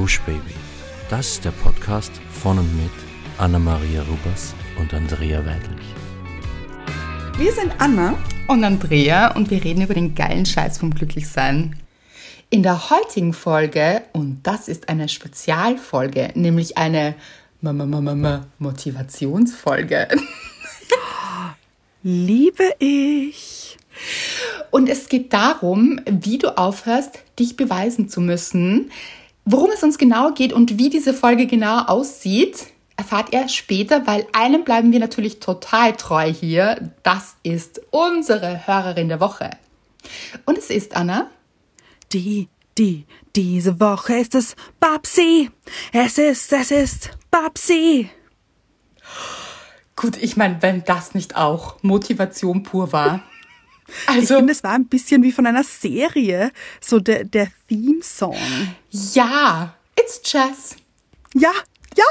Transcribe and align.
Gush 0.00 0.20
Baby. 0.22 0.54
Das 1.10 1.32
ist 1.32 1.44
der 1.44 1.50
Podcast 1.50 2.10
von 2.30 2.58
und 2.58 2.74
mit 2.74 2.90
Anna-Maria 3.36 4.00
Rubers 4.00 4.54
und 4.78 4.94
Andrea 4.94 5.44
Weidlich. 5.44 5.84
Wir 7.36 7.52
sind 7.52 7.74
Anna 7.76 8.16
und 8.48 8.64
Andrea 8.64 9.36
und 9.36 9.50
wir 9.50 9.62
reden 9.62 9.82
über 9.82 9.92
den 9.92 10.14
geilen 10.14 10.46
Scheiß 10.46 10.78
vom 10.78 10.94
Glücklichsein. 10.94 11.76
In 12.48 12.62
der 12.62 12.88
heutigen 12.88 13.34
Folge, 13.34 14.00
und 14.14 14.40
das 14.42 14.68
ist 14.68 14.88
eine 14.88 15.10
Spezialfolge, 15.10 16.30
nämlich 16.34 16.78
eine 16.78 17.14
Motivationsfolge. 17.60 20.08
Liebe 22.02 22.74
ich. 22.78 23.76
Und 24.70 24.88
es 24.88 25.10
geht 25.10 25.34
darum, 25.34 26.00
wie 26.06 26.38
du 26.38 26.56
aufhörst, 26.56 27.18
dich 27.38 27.58
beweisen 27.58 28.08
zu 28.08 28.22
müssen. 28.22 28.90
Worum 29.44 29.70
es 29.70 29.82
uns 29.82 29.98
genau 29.98 30.32
geht 30.32 30.52
und 30.52 30.78
wie 30.78 30.90
diese 30.90 31.14
Folge 31.14 31.46
genau 31.46 31.84
aussieht, 31.84 32.66
erfahrt 32.96 33.32
ihr 33.32 33.48
später, 33.48 34.06
weil 34.06 34.26
einem 34.32 34.62
bleiben 34.64 34.92
wir 34.92 35.00
natürlich 35.00 35.40
total 35.40 35.96
treu 35.96 36.32
hier. 36.32 36.92
Das 37.02 37.36
ist 37.42 37.80
unsere 37.90 38.66
Hörerin 38.66 39.08
der 39.08 39.20
Woche. 39.20 39.50
Und 40.44 40.58
es 40.58 40.70
ist 40.70 40.96
Anna. 40.96 41.30
Die, 42.12 42.48
die, 42.76 43.06
diese 43.34 43.80
Woche 43.80 44.16
ist 44.16 44.34
es 44.34 44.54
Babsi. 44.80 45.50
Es 45.92 46.18
ist, 46.18 46.52
es 46.52 46.70
ist 46.70 47.10
Babsi. 47.30 48.10
Gut, 49.96 50.16
ich 50.16 50.36
meine, 50.36 50.60
wenn 50.60 50.84
das 50.84 51.14
nicht 51.14 51.36
auch 51.36 51.82
Motivation 51.82 52.62
pur 52.62 52.92
war. 52.92 53.22
Also, 54.06 54.34
ich 54.34 54.38
finde, 54.38 54.52
es 54.52 54.62
war 54.62 54.72
ein 54.72 54.86
bisschen 54.86 55.22
wie 55.22 55.32
von 55.32 55.46
einer 55.46 55.64
Serie, 55.64 56.52
so 56.80 57.00
der, 57.00 57.24
der 57.24 57.48
Theme-Song. 57.68 58.36
Ja, 58.90 59.74
it's 59.98 60.20
Jazz. 60.24 60.76
Ja, 61.34 61.52
ja, 61.96 62.04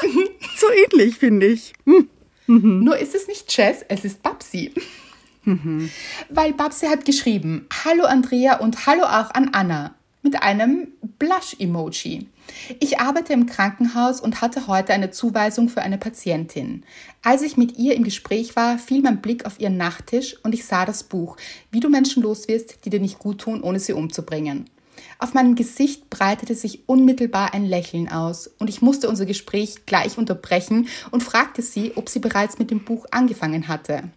so 0.58 0.68
ähnlich, 0.70 1.18
finde 1.18 1.48
ich. 1.48 1.74
Mhm. 1.86 2.84
Nur 2.84 2.98
ist 2.98 3.16
es 3.16 3.28
nicht 3.28 3.56
Jazz, 3.56 3.86
es 3.88 4.06
ist 4.06 4.24
Babsi. 4.24 4.74
Mhm. 5.46 5.90
Weil 6.30 6.54
Babsi 6.54 6.88
hat 6.88 7.06
geschrieben, 7.06 7.68
Hallo 7.86 8.06
Andrea 8.06 8.58
und 8.58 8.86
Hallo 8.86 9.04
auch 9.04 9.32
an 9.32 9.50
Anna 9.54 9.96
mit 10.22 10.42
einem 10.42 10.90
Blush-Emoji. 11.20 12.28
Ich 12.80 13.00
arbeite 13.00 13.34
im 13.34 13.46
Krankenhaus 13.46 14.22
und 14.22 14.42
hatte 14.42 14.68
heute 14.68 14.94
eine 14.94 15.12
Zuweisung 15.12 15.70
für 15.70 15.82
eine 15.82 15.98
Patientin. 15.98 16.84
Als 17.24 17.42
ich 17.42 17.58
mit 17.58 17.78
ihr 17.78 17.96
im 17.96 18.04
Gespräch 18.04 18.56
war, 18.56 18.78
fiel 18.78 19.02
mein 19.02 19.22
Blick 19.22 19.46
auf 19.46 19.60
ihren 19.60 19.78
Nachttisch 19.78 20.36
und 20.44 20.54
ich 20.54 20.66
sah 20.66 20.86
das 20.86 21.04
Buch, 21.04 21.38
wie 21.72 21.80
du 21.80 21.90
Menschen 21.90 22.24
loswirst, 22.24 22.86
die 22.86 22.90
dir 22.90 23.00
nicht 23.00 23.20
gut 23.20 23.40
tun, 23.42 23.62
ohne 23.62 23.80
sie 23.80 23.94
umzubringen. 23.94 24.70
Auf 25.18 25.34
meinem 25.34 25.56
Gesicht 25.56 26.10
breitete 26.10 26.56
sich 26.56 26.88
unmittelbar 26.88 27.54
ein 27.54 27.66
Lächeln 27.66 28.10
aus 28.10 28.48
und 28.60 28.70
ich 28.70 28.82
musste 28.82 29.10
unser 29.10 29.26
Gespräch 29.26 29.86
gleich 29.86 30.18
unterbrechen 30.18 30.88
und 31.12 31.24
fragte 31.24 31.62
sie, 31.62 31.94
ob 31.96 32.10
sie 32.10 32.20
bereits 32.20 32.60
mit 32.60 32.72
dem 32.72 32.84
Buch 32.84 33.06
angefangen 33.12 33.68
hatte. 33.68 34.12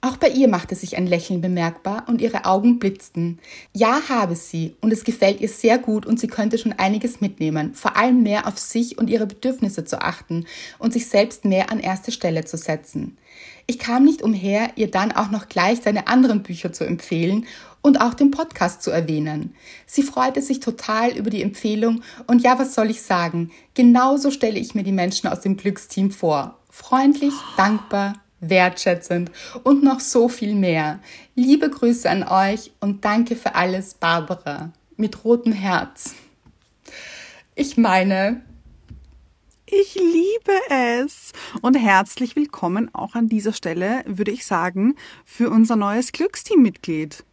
Auch 0.00 0.16
bei 0.16 0.28
ihr 0.28 0.46
machte 0.46 0.76
sich 0.76 0.96
ein 0.96 1.08
Lächeln 1.08 1.40
bemerkbar 1.40 2.04
und 2.06 2.20
ihre 2.20 2.44
Augen 2.44 2.78
blitzten. 2.78 3.40
Ja, 3.72 4.00
habe 4.08 4.36
sie 4.36 4.76
und 4.80 4.92
es 4.92 5.02
gefällt 5.02 5.40
ihr 5.40 5.48
sehr 5.48 5.76
gut 5.76 6.06
und 6.06 6.20
sie 6.20 6.28
könnte 6.28 6.56
schon 6.56 6.72
einiges 6.72 7.20
mitnehmen, 7.20 7.74
vor 7.74 7.96
allem 7.96 8.22
mehr 8.22 8.46
auf 8.46 8.58
sich 8.58 8.96
und 8.96 9.10
ihre 9.10 9.26
Bedürfnisse 9.26 9.84
zu 9.84 10.00
achten 10.00 10.46
und 10.78 10.92
sich 10.92 11.06
selbst 11.06 11.44
mehr 11.44 11.72
an 11.72 11.80
erste 11.80 12.12
Stelle 12.12 12.44
zu 12.44 12.56
setzen. 12.56 13.18
Ich 13.66 13.80
kam 13.80 14.04
nicht 14.04 14.22
umher, 14.22 14.70
ihr 14.76 14.88
dann 14.88 15.10
auch 15.10 15.32
noch 15.32 15.48
gleich 15.48 15.80
seine 15.82 16.06
anderen 16.06 16.44
Bücher 16.44 16.72
zu 16.72 16.84
empfehlen 16.84 17.46
und 17.82 18.00
auch 18.00 18.14
den 18.14 18.30
Podcast 18.30 18.82
zu 18.82 18.92
erwähnen. 18.92 19.56
Sie 19.84 20.04
freute 20.04 20.42
sich 20.42 20.60
total 20.60 21.10
über 21.16 21.30
die 21.30 21.42
Empfehlung 21.42 22.02
und 22.28 22.42
ja, 22.42 22.56
was 22.56 22.74
soll 22.74 22.88
ich 22.88 23.02
sagen? 23.02 23.50
Genauso 23.74 24.30
stelle 24.30 24.60
ich 24.60 24.76
mir 24.76 24.84
die 24.84 24.92
Menschen 24.92 25.28
aus 25.28 25.40
dem 25.40 25.56
Glücksteam 25.56 26.12
vor. 26.12 26.56
Freundlich, 26.70 27.34
dankbar, 27.56 28.14
wertschätzend 28.40 29.30
und 29.64 29.82
noch 29.82 30.00
so 30.00 30.28
viel 30.28 30.54
mehr. 30.54 31.00
Liebe 31.34 31.70
Grüße 31.70 32.08
an 32.08 32.22
euch 32.22 32.72
und 32.80 33.04
danke 33.04 33.36
für 33.36 33.54
alles, 33.54 33.94
Barbara. 33.94 34.72
Mit 34.96 35.24
rotem 35.24 35.52
Herz. 35.52 36.14
Ich 37.54 37.76
meine, 37.76 38.42
ich 39.66 39.94
liebe 39.94 40.52
es. 40.70 41.32
Und 41.60 41.74
herzlich 41.74 42.36
willkommen 42.36 42.92
auch 42.94 43.14
an 43.14 43.28
dieser 43.28 43.52
Stelle, 43.52 44.02
würde 44.06 44.30
ich 44.30 44.46
sagen, 44.46 44.94
für 45.24 45.50
unser 45.50 45.76
neues 45.76 46.12
Glücksteam-Mitglied. 46.12 47.24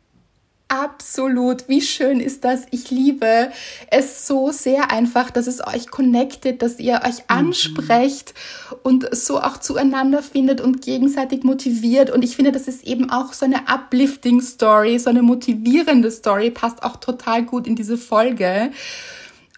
Absolut. 0.67 1.69
Wie 1.69 1.81
schön 1.81 2.19
ist 2.19 2.43
das? 2.43 2.65
Ich 2.71 2.89
liebe 2.89 3.51
es 3.91 4.25
so 4.25 4.51
sehr 4.51 4.89
einfach, 4.91 5.29
dass 5.29 5.45
es 5.45 5.65
euch 5.65 5.91
connectet, 5.91 6.63
dass 6.63 6.79
ihr 6.79 7.01
euch 7.05 7.19
mhm. 7.19 7.25
ansprecht 7.27 8.33
mhm. 8.33 8.77
und 8.81 9.15
so 9.15 9.39
auch 9.39 9.57
zueinander 9.57 10.23
findet 10.23 10.61
und 10.61 10.81
gegenseitig 10.81 11.43
motiviert. 11.43 12.09
Und 12.09 12.23
ich 12.23 12.35
finde, 12.35 12.51
das 12.51 12.67
ist 12.67 12.83
eben 12.83 13.11
auch 13.11 13.33
so 13.33 13.45
eine 13.45 13.67
uplifting 13.67 14.41
Story, 14.41 14.97
so 14.97 15.11
eine 15.11 15.21
motivierende 15.21 16.09
Story, 16.09 16.49
passt 16.49 16.81
auch 16.81 16.97
total 16.97 17.43
gut 17.43 17.67
in 17.67 17.75
diese 17.75 17.97
Folge. 17.97 18.71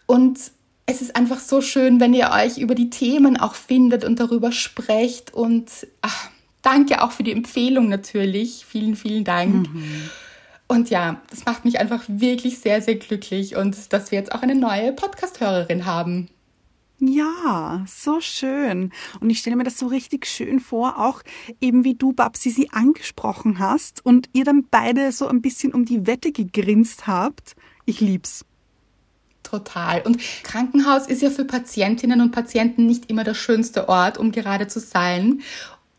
Und 0.07 0.39
es 0.85 1.01
ist 1.01 1.15
einfach 1.15 1.39
so 1.39 1.61
schön, 1.61 2.01
wenn 2.01 2.13
ihr 2.13 2.31
euch 2.31 2.57
über 2.57 2.75
die 2.75 2.89
Themen 2.89 3.37
auch 3.37 3.55
findet 3.55 4.03
und 4.03 4.19
darüber 4.19 4.51
sprecht. 4.51 5.33
Und 5.33 5.69
ach, 6.01 6.29
danke 6.63 7.01
auch 7.01 7.11
für 7.11 7.23
die 7.23 7.31
Empfehlung 7.31 7.87
natürlich. 7.87 8.65
Vielen, 8.67 8.97
vielen 8.97 9.23
Dank. 9.23 9.73
Mhm. 9.73 10.09
Und 10.67 10.89
ja, 10.89 11.21
das 11.29 11.45
macht 11.45 11.63
mich 11.63 11.79
einfach 11.79 12.03
wirklich 12.07 12.59
sehr, 12.59 12.81
sehr 12.81 12.95
glücklich 12.95 13.55
und 13.55 13.93
dass 13.93 14.11
wir 14.11 14.19
jetzt 14.19 14.33
auch 14.33 14.41
eine 14.41 14.55
neue 14.55 14.91
Podcast-Hörerin 14.91 15.85
haben. 15.85 16.29
Ja, 16.99 17.85
so 17.87 18.19
schön. 18.21 18.91
Und 19.19 19.29
ich 19.29 19.39
stelle 19.39 19.55
mir 19.55 19.63
das 19.63 19.77
so 19.77 19.85
richtig 19.87 20.25
schön 20.25 20.59
vor, 20.59 20.97
auch 20.97 21.21
eben 21.61 21.83
wie 21.83 21.93
du, 21.93 22.11
Babsi, 22.11 22.49
sie 22.49 22.71
angesprochen 22.71 23.59
hast 23.59 24.03
und 24.03 24.29
ihr 24.33 24.43
dann 24.43 24.65
beide 24.69 25.11
so 25.11 25.27
ein 25.27 25.41
bisschen 25.41 25.73
um 25.73 25.85
die 25.85 26.07
Wette 26.07 26.31
gegrinst 26.31 27.05
habt. 27.05 27.55
Ich 27.85 28.01
lieb's. 28.01 28.45
Total. 29.43 30.01
Und 30.01 30.19
Krankenhaus 30.43 31.07
ist 31.07 31.21
ja 31.21 31.29
für 31.29 31.45
Patientinnen 31.45 32.19
und 32.19 32.31
Patienten 32.31 32.87
nicht 32.87 33.09
immer 33.09 33.23
der 33.23 33.35
schönste 33.35 33.87
Ort, 33.87 34.17
um 34.17 34.31
gerade 34.31 34.67
zu 34.67 34.79
sein. 34.79 35.41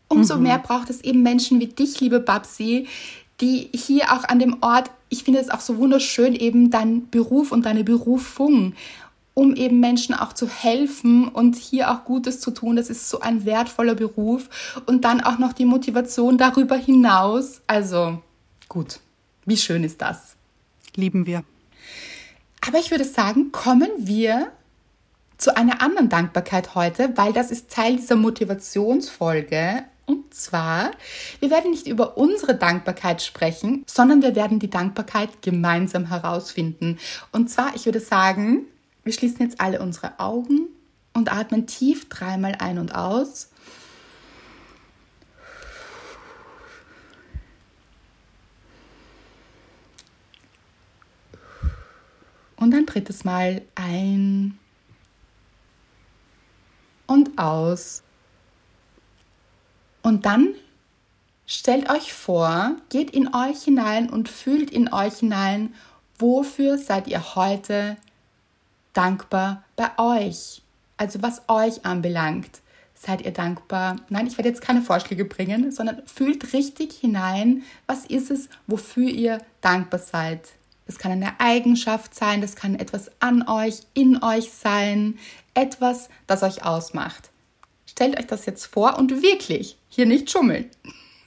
Umso 0.09 0.35
mhm. 0.35 0.43
mehr 0.43 0.59
braucht 0.59 0.89
es 0.89 1.01
eben 1.01 1.23
Menschen 1.23 1.59
wie 1.59 1.67
dich, 1.67 1.99
liebe 2.01 2.19
Babsi, 2.19 2.87
die 3.41 3.69
hier 3.73 4.11
auch 4.13 4.23
an 4.25 4.39
dem 4.39 4.57
Ort, 4.61 4.91
ich 5.09 5.23
finde 5.23 5.39
es 5.39 5.49
auch 5.49 5.61
so 5.61 5.77
wunderschön, 5.77 6.35
eben 6.35 6.69
dein 6.69 7.09
Beruf 7.09 7.51
und 7.51 7.65
deine 7.65 7.83
Berufung, 7.83 8.73
um 9.33 9.55
eben 9.55 9.79
Menschen 9.79 10.13
auch 10.13 10.33
zu 10.33 10.49
helfen 10.49 11.27
und 11.27 11.55
hier 11.55 11.91
auch 11.91 12.03
Gutes 12.03 12.41
zu 12.41 12.51
tun. 12.51 12.75
Das 12.75 12.89
ist 12.89 13.09
so 13.09 13.21
ein 13.21 13.45
wertvoller 13.45 13.95
Beruf. 13.95 14.81
Und 14.85 15.05
dann 15.05 15.21
auch 15.21 15.37
noch 15.37 15.53
die 15.53 15.65
Motivation 15.65 16.37
darüber 16.37 16.75
hinaus. 16.75 17.61
Also 17.65 18.21
gut, 18.67 18.99
wie 19.45 19.57
schön 19.57 19.83
ist 19.83 20.01
das? 20.01 20.35
Lieben 20.95 21.25
wir. 21.25 21.43
Aber 22.67 22.79
ich 22.79 22.91
würde 22.91 23.05
sagen, 23.05 23.51
kommen 23.51 23.89
wir 23.97 24.51
zu 25.37 25.55
einer 25.55 25.81
anderen 25.81 26.09
Dankbarkeit 26.09 26.75
heute, 26.75 27.13
weil 27.15 27.31
das 27.31 27.49
ist 27.49 27.71
Teil 27.71 27.95
dieser 27.95 28.17
Motivationsfolge 28.17 29.85
und 30.09 30.33
zwar, 30.33 30.89
wir 31.39 31.51
werden 31.51 31.69
nicht 31.69 31.85
über 31.85 32.17
unsere 32.17 32.55
Dankbarkeit 32.55 33.21
sprechen, 33.21 33.83
sondern 33.85 34.23
wir 34.23 34.35
werden 34.35 34.57
die 34.57 34.69
Dankbarkeit 34.71 35.43
gemeinsam 35.43 36.07
herausfinden. 36.07 36.97
Und 37.31 37.51
zwar, 37.51 37.75
ich 37.75 37.85
würde 37.85 37.99
sagen, 37.99 38.65
wir 39.03 39.13
schließen 39.13 39.41
jetzt 39.41 39.61
alle 39.61 39.79
unsere 39.79 40.19
Augen 40.19 40.61
und 41.13 41.31
atmen 41.31 41.67
tief 41.67 42.09
dreimal 42.09 42.55
ein 42.57 42.79
und 42.79 42.95
aus. 42.95 43.51
Und 52.55 52.73
ein 52.73 52.87
drittes 52.87 53.23
Mal 53.23 53.61
ein 53.75 54.57
und 57.05 57.37
aus. 57.37 58.01
Und 60.01 60.25
dann 60.25 60.53
stellt 61.45 61.89
euch 61.89 62.13
vor, 62.13 62.75
geht 62.89 63.11
in 63.11 63.33
euch 63.33 63.63
hinein 63.63 64.09
und 64.09 64.29
fühlt 64.29 64.71
in 64.71 64.93
euch 64.93 65.15
hinein, 65.19 65.73
wofür 66.17 66.77
seid 66.77 67.07
ihr 67.07 67.35
heute 67.35 67.97
dankbar 68.93 69.63
bei 69.75 69.89
euch? 69.97 70.61
Also 70.97 71.21
was 71.21 71.43
euch 71.47 71.85
anbelangt. 71.85 72.61
Seid 72.93 73.21
ihr 73.21 73.31
dankbar? 73.31 73.95
Nein, 74.09 74.27
ich 74.27 74.37
werde 74.37 74.49
jetzt 74.49 74.61
keine 74.61 74.81
Vorschläge 74.81 75.23
bringen, 75.23 75.71
sondern 75.71 76.05
fühlt 76.05 76.51
richtig 76.51 76.93
hinein, 76.93 77.63
was 77.87 78.05
ist 78.05 78.29
es, 78.29 78.49
wofür 78.67 79.07
ihr 79.07 79.37
dankbar 79.61 80.01
seid. 80.01 80.49
Das 80.85 80.97
kann 80.97 81.13
eine 81.13 81.39
Eigenschaft 81.39 82.13
sein, 82.13 82.41
das 82.41 82.57
kann 82.57 82.75
etwas 82.75 83.09
an 83.21 83.47
euch, 83.47 83.83
in 83.93 84.21
euch 84.21 84.51
sein, 84.51 85.17
etwas, 85.53 86.09
das 86.27 86.43
euch 86.43 86.65
ausmacht. 86.65 87.28
Stellt 87.99 88.17
euch 88.17 88.27
das 88.27 88.45
jetzt 88.45 88.65
vor 88.65 88.97
und 88.97 89.21
wirklich, 89.21 89.75
hier 89.89 90.05
nicht 90.05 90.31
schummeln. 90.31 90.69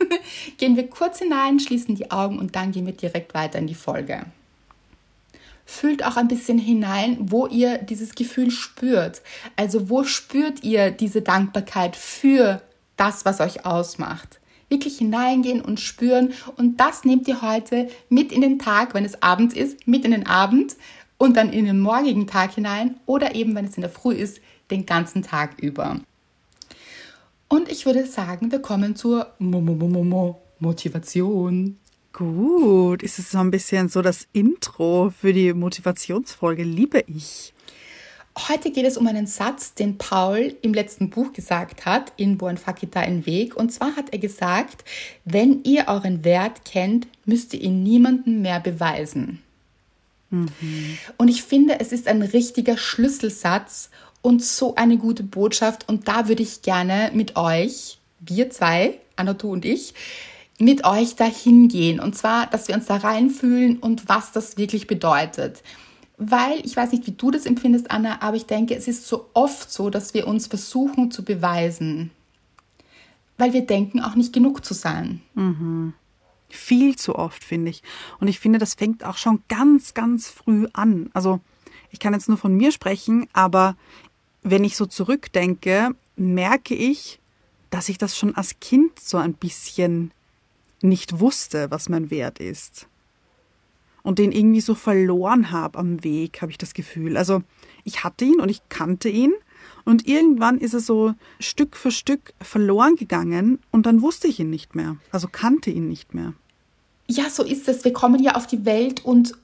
gehen 0.56 0.74
wir 0.74 0.88
kurz 0.88 1.18
hinein, 1.18 1.60
schließen 1.60 1.96
die 1.96 2.10
Augen 2.10 2.38
und 2.38 2.56
dann 2.56 2.72
gehen 2.72 2.86
wir 2.86 2.94
direkt 2.94 3.34
weiter 3.34 3.58
in 3.58 3.66
die 3.66 3.74
Folge. 3.74 4.24
fühlt 5.66 6.02
auch 6.02 6.16
ein 6.16 6.28
bisschen 6.28 6.56
hinein, 6.56 7.18
wo 7.20 7.46
ihr 7.46 7.76
dieses 7.76 8.14
Gefühl 8.14 8.50
spürt. 8.50 9.20
Also 9.54 9.90
wo 9.90 10.04
spürt 10.04 10.64
ihr 10.64 10.90
diese 10.90 11.20
Dankbarkeit 11.20 11.94
für 11.94 12.62
das, 12.96 13.26
was 13.26 13.40
euch 13.40 13.66
ausmacht? 13.66 14.40
Wirklich 14.70 14.96
hineingehen 14.96 15.60
und 15.60 15.78
spüren. 15.78 16.32
Und 16.56 16.80
das 16.80 17.04
nehmt 17.04 17.28
ihr 17.28 17.42
heute 17.42 17.90
mit 18.08 18.32
in 18.32 18.40
den 18.40 18.58
Tag, 18.58 18.94
wenn 18.94 19.04
es 19.04 19.22
Abend 19.22 19.52
ist, 19.52 19.86
mit 19.86 20.06
in 20.06 20.12
den 20.12 20.26
Abend 20.26 20.76
und 21.18 21.36
dann 21.36 21.52
in 21.52 21.66
den 21.66 21.80
morgigen 21.80 22.26
Tag 22.26 22.54
hinein 22.54 22.98
oder 23.04 23.34
eben, 23.34 23.54
wenn 23.54 23.66
es 23.66 23.76
in 23.76 23.82
der 23.82 23.90
Früh 23.90 24.14
ist, 24.14 24.40
den 24.70 24.86
ganzen 24.86 25.22
Tag 25.22 25.58
über. 25.60 26.00
Und 27.52 27.70
ich 27.70 27.84
würde 27.84 28.06
sagen, 28.06 28.50
wir 28.50 28.60
kommen 28.60 28.96
zur 28.96 29.34
Mo 29.38 29.58
-Mo 29.58 29.76
-Mo 29.76 30.36
Motivation. 30.58 31.76
Gut, 32.10 33.02
ist 33.02 33.18
es 33.18 33.30
so 33.30 33.40
ein 33.40 33.50
bisschen 33.50 33.90
so 33.90 34.00
das 34.00 34.26
Intro 34.32 35.10
für 35.10 35.34
die 35.34 35.52
Motivationsfolge, 35.52 36.62
liebe 36.62 37.04
ich. 37.06 37.52
Heute 38.48 38.70
geht 38.70 38.86
es 38.86 38.96
um 38.96 39.06
einen 39.06 39.26
Satz, 39.26 39.74
den 39.74 39.98
Paul 39.98 40.56
im 40.62 40.72
letzten 40.72 41.10
Buch 41.10 41.34
gesagt 41.34 41.84
hat, 41.84 42.14
in 42.16 42.38
Buon 42.38 42.56
Fakita 42.56 43.00
ein 43.00 43.26
Weg. 43.26 43.54
Und 43.54 43.70
zwar 43.70 43.96
hat 43.96 44.14
er 44.14 44.18
gesagt, 44.18 44.86
wenn 45.26 45.62
ihr 45.64 45.88
euren 45.88 46.24
Wert 46.24 46.64
kennt, 46.64 47.06
müsst 47.26 47.52
ihr 47.52 47.60
ihn 47.60 47.82
niemandem 47.82 48.40
mehr 48.40 48.60
beweisen. 48.60 49.42
Mhm. 50.32 50.98
Und 51.18 51.28
ich 51.28 51.42
finde, 51.42 51.78
es 51.78 51.92
ist 51.92 52.08
ein 52.08 52.22
richtiger 52.22 52.76
Schlüsselsatz 52.76 53.90
und 54.22 54.42
so 54.42 54.74
eine 54.74 54.96
gute 54.96 55.22
Botschaft. 55.22 55.88
Und 55.88 56.08
da 56.08 56.28
würde 56.28 56.42
ich 56.42 56.62
gerne 56.62 57.10
mit 57.14 57.36
euch, 57.36 57.98
wir 58.20 58.50
zwei, 58.50 58.98
Anna, 59.16 59.34
du 59.34 59.52
und 59.52 59.64
ich, 59.64 59.94
mit 60.58 60.84
euch 60.84 61.16
dahin 61.16 61.68
gehen. 61.68 62.00
Und 62.00 62.16
zwar, 62.16 62.46
dass 62.46 62.68
wir 62.68 62.74
uns 62.74 62.86
da 62.86 62.96
reinfühlen 62.96 63.78
und 63.78 64.08
was 64.08 64.32
das 64.32 64.56
wirklich 64.56 64.86
bedeutet. 64.86 65.62
Weil, 66.16 66.60
ich 66.64 66.76
weiß 66.76 66.92
nicht, 66.92 67.06
wie 67.06 67.12
du 67.12 67.30
das 67.30 67.46
empfindest, 67.46 67.90
Anna, 67.90 68.22
aber 68.22 68.36
ich 68.36 68.46
denke, 68.46 68.76
es 68.76 68.86
ist 68.86 69.06
so 69.06 69.28
oft 69.34 69.72
so, 69.72 69.90
dass 69.90 70.14
wir 70.14 70.26
uns 70.28 70.46
versuchen 70.46 71.10
zu 71.10 71.24
beweisen. 71.24 72.10
Weil 73.38 73.52
wir 73.52 73.66
denken, 73.66 74.00
auch 74.00 74.14
nicht 74.14 74.32
genug 74.32 74.64
zu 74.64 74.72
sein. 74.72 75.20
Mhm. 75.34 75.94
Viel 76.54 76.96
zu 76.96 77.16
oft, 77.16 77.42
finde 77.42 77.70
ich. 77.70 77.82
Und 78.20 78.28
ich 78.28 78.38
finde, 78.38 78.58
das 78.58 78.74
fängt 78.74 79.04
auch 79.04 79.16
schon 79.16 79.42
ganz, 79.48 79.94
ganz 79.94 80.28
früh 80.28 80.66
an. 80.72 81.10
Also, 81.14 81.40
ich 81.90 81.98
kann 81.98 82.12
jetzt 82.14 82.28
nur 82.28 82.38
von 82.38 82.54
mir 82.54 82.72
sprechen, 82.72 83.26
aber 83.32 83.76
wenn 84.42 84.64
ich 84.64 84.76
so 84.76 84.86
zurückdenke, 84.86 85.94
merke 86.16 86.74
ich, 86.74 87.20
dass 87.70 87.88
ich 87.88 87.98
das 87.98 88.16
schon 88.16 88.34
als 88.34 88.60
Kind 88.60 89.00
so 89.00 89.16
ein 89.16 89.34
bisschen 89.34 90.12
nicht 90.82 91.20
wusste, 91.20 91.70
was 91.70 91.88
mein 91.88 92.10
Wert 92.10 92.38
ist. 92.38 92.86
Und 94.02 94.18
den 94.18 94.32
irgendwie 94.32 94.60
so 94.60 94.74
verloren 94.74 95.52
habe 95.52 95.78
am 95.78 96.02
Weg, 96.02 96.42
habe 96.42 96.50
ich 96.50 96.58
das 96.58 96.74
Gefühl. 96.74 97.16
Also 97.16 97.42
ich 97.84 98.04
hatte 98.04 98.24
ihn 98.24 98.40
und 98.40 98.48
ich 98.48 98.68
kannte 98.68 99.08
ihn 99.08 99.32
und 99.84 100.06
irgendwann 100.06 100.58
ist 100.58 100.74
er 100.74 100.80
so 100.80 101.14
Stück 101.40 101.76
für 101.76 101.90
Stück 101.90 102.34
verloren 102.40 102.96
gegangen 102.96 103.60
und 103.70 103.86
dann 103.86 104.02
wusste 104.02 104.28
ich 104.28 104.40
ihn 104.40 104.50
nicht 104.50 104.74
mehr. 104.74 104.96
Also 105.10 105.28
kannte 105.30 105.70
ihn 105.70 105.88
nicht 105.88 106.14
mehr. 106.14 106.34
Ja, 107.12 107.28
so 107.28 107.42
ist 107.42 107.68
es. 107.68 107.84
Wir 107.84 107.92
kommen 107.92 108.22
ja 108.22 108.36
auf 108.36 108.46
die 108.46 108.64
Welt 108.64 109.04
und 109.04 109.34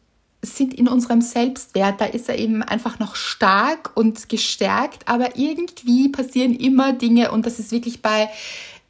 sind 0.41 0.73
in 0.73 0.89
unserem 0.89 1.21
Selbstwert, 1.21 2.01
da 2.01 2.05
ist 2.05 2.29
er 2.29 2.39
eben 2.39 2.63
einfach 2.63 2.99
noch 2.99 3.17
stark 3.17 3.97
und 3.97 4.29
gestärkt, 4.29 5.09
aber 5.09 5.37
irgendwie 5.37 6.09
passieren 6.09 6.55
immer 6.55 6.93
Dinge 6.93 7.33
und 7.33 7.45
das 7.45 7.59
ist 7.59 7.73
wirklich 7.73 8.03
bei 8.03 8.29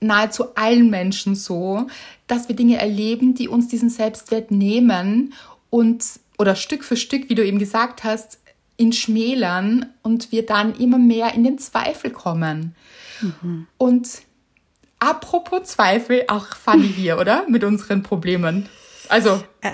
nahezu 0.00 0.54
allen 0.54 0.90
Menschen 0.90 1.34
so, 1.34 1.86
dass 2.26 2.48
wir 2.48 2.54
Dinge 2.54 2.76
erleben, 2.76 3.34
die 3.34 3.48
uns 3.48 3.69
diesen 3.69 3.88
Selbstwert 3.88 4.50
nehmen 4.50 5.32
und 5.70 6.04
oder 6.38 6.54
Stück 6.54 6.84
für 6.84 6.96
Stück, 6.96 7.30
wie 7.30 7.34
du 7.34 7.44
eben 7.44 7.58
gesagt 7.58 8.04
hast, 8.04 8.38
ihn 8.76 8.92
schmälern 8.92 9.86
und 10.02 10.30
wir 10.30 10.44
dann 10.44 10.75
immer 10.75 10.98
mehr 10.98 11.34
in 11.34 11.44
den 11.44 11.58
Zweifel 11.58 12.10
kommen. 12.10 12.76
Mhm. 13.20 13.66
Und 13.78 14.08
apropos 14.98 15.64
Zweifel, 15.64 16.24
auch 16.28 16.56
funny 16.56 16.88
hier, 16.88 17.18
oder? 17.18 17.44
Mit 17.48 17.64
unseren 17.64 18.02
Problemen. 18.02 18.68
Also, 19.08 19.42
äh. 19.60 19.72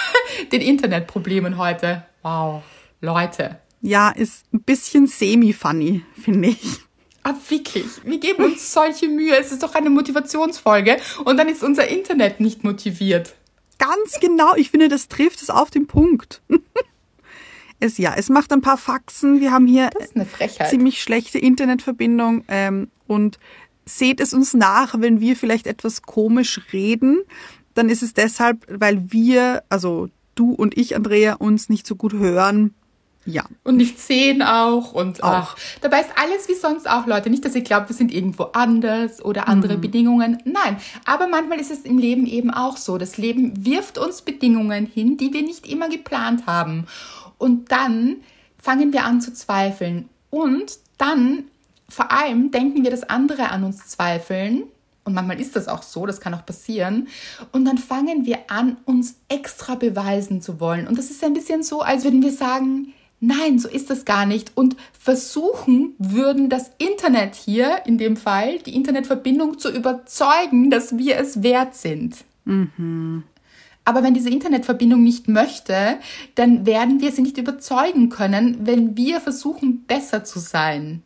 den 0.52 0.60
Internetproblemen 0.60 1.58
heute. 1.58 2.04
Wow, 2.22 2.62
Leute. 3.00 3.60
Ja, 3.80 4.10
ist 4.10 4.44
ein 4.52 4.62
bisschen 4.62 5.06
semi-funny, 5.06 6.02
finde 6.20 6.48
ich. 6.48 6.80
Ah, 7.22 7.34
wirklich. 7.48 7.86
Wir 8.04 8.18
geben 8.18 8.44
uns 8.44 8.72
solche 8.72 9.08
Mühe. 9.08 9.36
Es 9.36 9.50
ist 9.50 9.62
doch 9.62 9.74
eine 9.74 9.90
Motivationsfolge 9.90 10.98
und 11.24 11.36
dann 11.36 11.48
ist 11.48 11.64
unser 11.64 11.88
Internet 11.88 12.40
nicht 12.40 12.62
motiviert. 12.62 13.34
Ganz 13.78 14.20
genau. 14.20 14.54
Ich 14.54 14.70
finde, 14.70 14.88
das 14.88 15.08
trifft 15.08 15.42
es 15.42 15.50
auf 15.50 15.70
den 15.70 15.86
Punkt. 15.86 16.40
es 17.80 17.98
ja, 17.98 18.14
es 18.16 18.28
macht 18.28 18.52
ein 18.52 18.60
paar 18.60 18.78
Faxen. 18.78 19.40
Wir 19.40 19.50
haben 19.50 19.66
hier 19.66 19.90
ziemlich 20.70 21.02
schlechte 21.02 21.38
Internetverbindung 21.38 22.44
ähm, 22.48 22.90
und 23.06 23.38
seht 23.88 24.20
es 24.20 24.34
uns 24.34 24.54
nach, 24.54 25.00
wenn 25.00 25.20
wir 25.20 25.36
vielleicht 25.36 25.66
etwas 25.66 26.02
komisch 26.02 26.60
reden. 26.72 27.20
Dann 27.74 27.88
ist 27.88 28.02
es 28.02 28.14
deshalb, 28.14 28.66
weil 28.68 29.12
wir, 29.12 29.62
also 29.68 30.08
du 30.34 30.52
und 30.52 30.76
ich, 30.76 30.96
Andrea, 30.96 31.34
uns 31.34 31.68
nicht 31.68 31.86
so 31.86 31.96
gut 31.96 32.12
hören 32.12 32.74
ja. 33.26 33.44
Und 33.64 33.76
nicht 33.76 33.98
sehen 33.98 34.40
auch. 34.40 34.92
Und 34.92 35.22
auch. 35.22 35.30
Ach, 35.30 35.56
dabei 35.80 36.00
ist 36.00 36.10
alles 36.16 36.48
wie 36.48 36.54
sonst 36.54 36.88
auch, 36.88 37.06
Leute. 37.06 37.28
Nicht, 37.28 37.44
dass 37.44 37.56
ihr 37.56 37.62
glaubt, 37.62 37.88
wir 37.88 37.96
sind 37.96 38.14
irgendwo 38.14 38.44
anders 38.44 39.22
oder 39.22 39.48
andere 39.48 39.76
mhm. 39.76 39.80
Bedingungen. 39.80 40.38
Nein. 40.44 40.76
Aber 41.04 41.26
manchmal 41.26 41.58
ist 41.58 41.72
es 41.72 41.80
im 41.80 41.98
Leben 41.98 42.26
eben 42.26 42.52
auch 42.52 42.76
so. 42.76 42.98
Das 42.98 43.18
Leben 43.18 43.66
wirft 43.66 43.98
uns 43.98 44.22
Bedingungen 44.22 44.86
hin, 44.86 45.16
die 45.16 45.32
wir 45.32 45.42
nicht 45.42 45.66
immer 45.66 45.88
geplant 45.88 46.46
haben. 46.46 46.86
Und 47.36 47.72
dann 47.72 48.18
fangen 48.58 48.92
wir 48.92 49.04
an 49.04 49.20
zu 49.20 49.34
zweifeln. 49.34 50.08
Und 50.30 50.78
dann 50.96 51.44
vor 51.88 52.10
allem 52.12 52.50
denken 52.50 52.82
wir, 52.84 52.90
dass 52.90 53.04
andere 53.04 53.50
an 53.50 53.64
uns 53.64 53.86
zweifeln. 53.88 54.64
Und 55.04 55.14
manchmal 55.14 55.40
ist 55.40 55.54
das 55.54 55.68
auch 55.68 55.82
so, 55.82 56.04
das 56.04 56.20
kann 56.20 56.34
auch 56.34 56.44
passieren. 56.44 57.06
Und 57.52 57.64
dann 57.64 57.78
fangen 57.78 58.26
wir 58.26 58.50
an, 58.50 58.76
uns 58.84 59.16
extra 59.28 59.76
beweisen 59.76 60.42
zu 60.42 60.58
wollen. 60.58 60.88
Und 60.88 60.98
das 60.98 61.10
ist 61.10 61.22
ein 61.22 61.34
bisschen 61.34 61.62
so, 61.62 61.80
als 61.82 62.04
würden 62.04 62.22
wir 62.22 62.32
sagen, 62.32 62.92
Nein, 63.18 63.58
so 63.58 63.68
ist 63.68 63.88
das 63.88 64.04
gar 64.04 64.26
nicht. 64.26 64.52
Und 64.56 64.76
versuchen 64.92 65.94
würden, 65.98 66.50
das 66.50 66.70
Internet 66.78 67.34
hier, 67.34 67.86
in 67.86 67.96
dem 67.96 68.16
Fall, 68.16 68.58
die 68.58 68.74
Internetverbindung 68.74 69.58
zu 69.58 69.70
überzeugen, 69.70 70.70
dass 70.70 70.98
wir 70.98 71.16
es 71.16 71.42
wert 71.42 71.74
sind. 71.74 72.24
Mhm. 72.44 73.24
Aber 73.84 74.02
wenn 74.02 74.14
diese 74.14 74.30
Internetverbindung 74.30 75.02
nicht 75.02 75.28
möchte, 75.28 75.98
dann 76.34 76.66
werden 76.66 77.00
wir 77.00 77.12
sie 77.12 77.22
nicht 77.22 77.38
überzeugen 77.38 78.10
können, 78.10 78.66
wenn 78.66 78.96
wir 78.96 79.20
versuchen, 79.20 79.84
besser 79.84 80.24
zu 80.24 80.38
sein. 80.38 81.02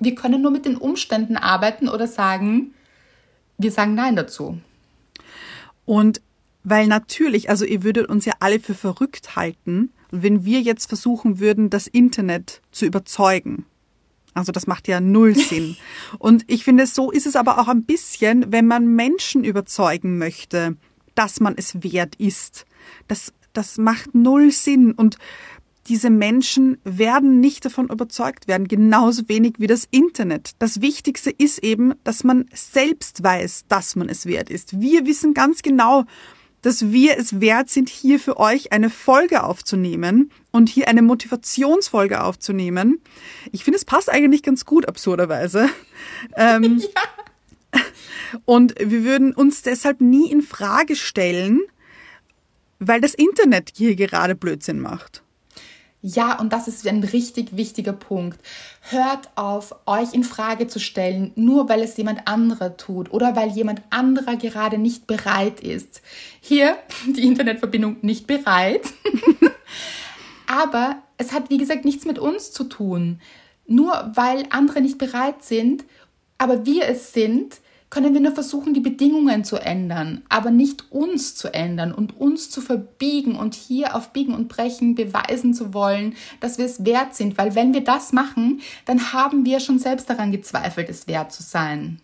Wir 0.00 0.14
können 0.14 0.42
nur 0.42 0.50
mit 0.50 0.64
den 0.64 0.76
Umständen 0.76 1.36
arbeiten 1.36 1.88
oder 1.88 2.06
sagen, 2.06 2.74
wir 3.58 3.70
sagen 3.70 3.94
Nein 3.94 4.16
dazu. 4.16 4.58
Und 5.84 6.20
weil 6.64 6.86
natürlich, 6.86 7.48
also 7.48 7.64
ihr 7.64 7.82
würdet 7.82 8.08
uns 8.08 8.24
ja 8.24 8.34
alle 8.40 8.60
für 8.60 8.74
verrückt 8.74 9.36
halten, 9.36 9.92
wenn 10.10 10.44
wir 10.44 10.60
jetzt 10.60 10.86
versuchen 10.86 11.38
würden, 11.38 11.70
das 11.70 11.86
Internet 11.86 12.60
zu 12.72 12.86
überzeugen. 12.86 13.66
Also 14.34 14.52
das 14.52 14.66
macht 14.66 14.88
ja 14.88 15.00
null 15.00 15.34
Sinn. 15.36 15.76
Und 16.18 16.44
ich 16.46 16.64
finde, 16.64 16.86
so 16.86 17.10
ist 17.10 17.26
es 17.26 17.36
aber 17.36 17.58
auch 17.58 17.68
ein 17.68 17.84
bisschen, 17.84 18.52
wenn 18.52 18.66
man 18.66 18.86
Menschen 18.94 19.44
überzeugen 19.44 20.18
möchte, 20.18 20.76
dass 21.14 21.40
man 21.40 21.54
es 21.56 21.82
wert 21.82 22.16
ist. 22.16 22.64
Das, 23.08 23.32
das 23.52 23.78
macht 23.78 24.14
null 24.14 24.50
Sinn. 24.50 24.92
Und 24.92 25.16
diese 25.90 26.08
Menschen 26.08 26.78
werden 26.84 27.40
nicht 27.40 27.64
davon 27.64 27.88
überzeugt 27.88 28.46
werden, 28.46 28.68
genauso 28.68 29.28
wenig 29.28 29.54
wie 29.58 29.66
das 29.66 29.88
Internet. 29.90 30.52
Das 30.60 30.80
Wichtigste 30.80 31.30
ist 31.30 31.64
eben, 31.64 31.94
dass 32.04 32.22
man 32.22 32.46
selbst 32.54 33.24
weiß, 33.24 33.64
dass 33.66 33.96
man 33.96 34.08
es 34.08 34.24
wert 34.24 34.50
ist. 34.50 34.80
Wir 34.80 35.04
wissen 35.04 35.34
ganz 35.34 35.62
genau, 35.62 36.04
dass 36.62 36.92
wir 36.92 37.18
es 37.18 37.40
wert 37.40 37.70
sind, 37.70 37.88
hier 37.88 38.20
für 38.20 38.36
euch 38.38 38.70
eine 38.70 38.88
Folge 38.88 39.42
aufzunehmen 39.42 40.30
und 40.52 40.68
hier 40.68 40.86
eine 40.86 41.02
Motivationsfolge 41.02 42.22
aufzunehmen. 42.22 43.00
Ich 43.50 43.64
finde, 43.64 43.78
es 43.78 43.84
passt 43.84 44.10
eigentlich 44.10 44.44
ganz 44.44 44.64
gut, 44.64 44.86
absurderweise. 44.86 45.68
Ähm, 46.36 46.78
ja. 46.78 47.82
Und 48.44 48.74
wir 48.78 49.04
würden 49.04 49.32
uns 49.32 49.62
deshalb 49.62 50.00
nie 50.00 50.30
in 50.30 50.42
Frage 50.42 50.96
stellen, 50.96 51.60
weil 52.78 53.00
das 53.00 53.14
Internet 53.14 53.72
hier 53.76 53.96
gerade 53.96 54.34
Blödsinn 54.34 54.80
macht. 54.80 55.22
Ja, 56.02 56.38
und 56.38 56.52
das 56.52 56.66
ist 56.66 56.86
ein 56.86 57.04
richtig 57.04 57.56
wichtiger 57.56 57.92
Punkt. 57.92 58.40
Hört 58.88 59.28
auf, 59.34 59.74
euch 59.84 60.14
in 60.14 60.24
Frage 60.24 60.66
zu 60.66 60.78
stellen, 60.78 61.32
nur 61.34 61.68
weil 61.68 61.82
es 61.82 61.96
jemand 61.96 62.26
anderer 62.26 62.78
tut 62.78 63.12
oder 63.12 63.36
weil 63.36 63.50
jemand 63.50 63.82
anderer 63.90 64.36
gerade 64.36 64.78
nicht 64.78 65.06
bereit 65.06 65.60
ist. 65.60 66.00
Hier 66.40 66.78
die 67.06 67.26
Internetverbindung 67.26 67.98
nicht 68.00 68.26
bereit. 68.26 68.82
Aber 70.46 71.02
es 71.18 71.32
hat, 71.32 71.50
wie 71.50 71.58
gesagt, 71.58 71.84
nichts 71.84 72.06
mit 72.06 72.18
uns 72.18 72.50
zu 72.50 72.64
tun. 72.64 73.20
Nur 73.66 74.10
weil 74.14 74.46
andere 74.50 74.80
nicht 74.80 74.98
bereit 74.98 75.44
sind, 75.44 75.84
aber 76.38 76.66
wir 76.66 76.88
es 76.88 77.12
sind, 77.12 77.60
können 77.90 78.14
wir 78.14 78.20
nur 78.20 78.32
versuchen, 78.32 78.72
die 78.72 78.80
Bedingungen 78.80 79.44
zu 79.44 79.56
ändern, 79.56 80.22
aber 80.28 80.50
nicht 80.50 80.90
uns 80.90 81.34
zu 81.34 81.52
ändern 81.52 81.92
und 81.92 82.18
uns 82.18 82.48
zu 82.48 82.60
verbiegen 82.60 83.36
und 83.36 83.54
hier 83.54 83.96
auf 83.96 84.12
Biegen 84.12 84.34
und 84.34 84.48
Brechen 84.48 84.94
beweisen 84.94 85.52
zu 85.54 85.74
wollen, 85.74 86.14
dass 86.38 86.56
wir 86.56 86.64
es 86.64 86.84
wert 86.84 87.14
sind. 87.14 87.36
Weil 87.36 87.56
wenn 87.56 87.74
wir 87.74 87.82
das 87.82 88.12
machen, 88.12 88.60
dann 88.86 89.12
haben 89.12 89.44
wir 89.44 89.58
schon 89.58 89.80
selbst 89.80 90.08
daran 90.08 90.30
gezweifelt, 90.30 90.88
es 90.88 91.08
wert 91.08 91.32
zu 91.32 91.42
sein. 91.42 92.00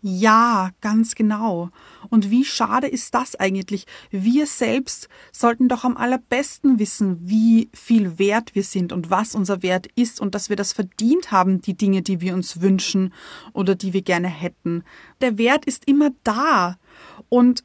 Ja, 0.00 0.70
ganz 0.80 1.16
genau. 1.16 1.70
Und 2.08 2.30
wie 2.30 2.44
schade 2.44 2.86
ist 2.86 3.14
das 3.14 3.34
eigentlich? 3.34 3.84
Wir 4.10 4.46
selbst 4.46 5.08
sollten 5.32 5.68
doch 5.68 5.82
am 5.82 5.96
allerbesten 5.96 6.78
wissen, 6.78 7.18
wie 7.20 7.68
viel 7.74 8.16
wert 8.18 8.54
wir 8.54 8.62
sind 8.62 8.92
und 8.92 9.10
was 9.10 9.34
unser 9.34 9.62
Wert 9.62 9.88
ist 9.96 10.20
und 10.20 10.36
dass 10.36 10.50
wir 10.50 10.56
das 10.56 10.72
verdient 10.72 11.32
haben, 11.32 11.60
die 11.62 11.76
Dinge, 11.76 12.02
die 12.02 12.20
wir 12.20 12.34
uns 12.34 12.60
wünschen 12.60 13.12
oder 13.52 13.74
die 13.74 13.92
wir 13.92 14.02
gerne 14.02 14.28
hätten. 14.28 14.84
Der 15.20 15.36
Wert 15.36 15.64
ist 15.64 15.88
immer 15.88 16.10
da 16.22 16.78
und 17.28 17.64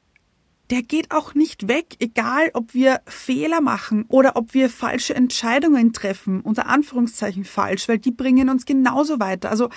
der 0.71 0.81
geht 0.81 1.11
auch 1.11 1.35
nicht 1.35 1.67
weg, 1.67 1.97
egal 1.99 2.49
ob 2.55 2.73
wir 2.73 3.01
Fehler 3.05 3.61
machen 3.61 4.05
oder 4.07 4.35
ob 4.37 4.55
wir 4.55 4.71
falsche 4.71 5.13
Entscheidungen 5.13 5.93
treffen, 5.93 6.41
unter 6.41 6.65
Anführungszeichen 6.65 7.45
falsch, 7.45 7.87
weil 7.87 7.99
die 7.99 8.11
bringen 8.11 8.49
uns 8.49 8.65
genauso 8.65 9.19
weiter. 9.19 9.51
Also 9.51 9.69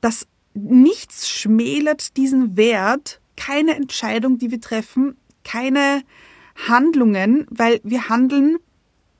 das 0.00 0.26
nichts 0.62 1.28
schmälert 1.28 2.16
diesen 2.16 2.56
Wert, 2.56 3.20
keine 3.36 3.74
Entscheidung, 3.74 4.38
die 4.38 4.50
wir 4.50 4.60
treffen, 4.60 5.16
keine 5.44 6.02
Handlungen, 6.68 7.46
weil 7.50 7.80
wir 7.84 8.08
handeln 8.08 8.58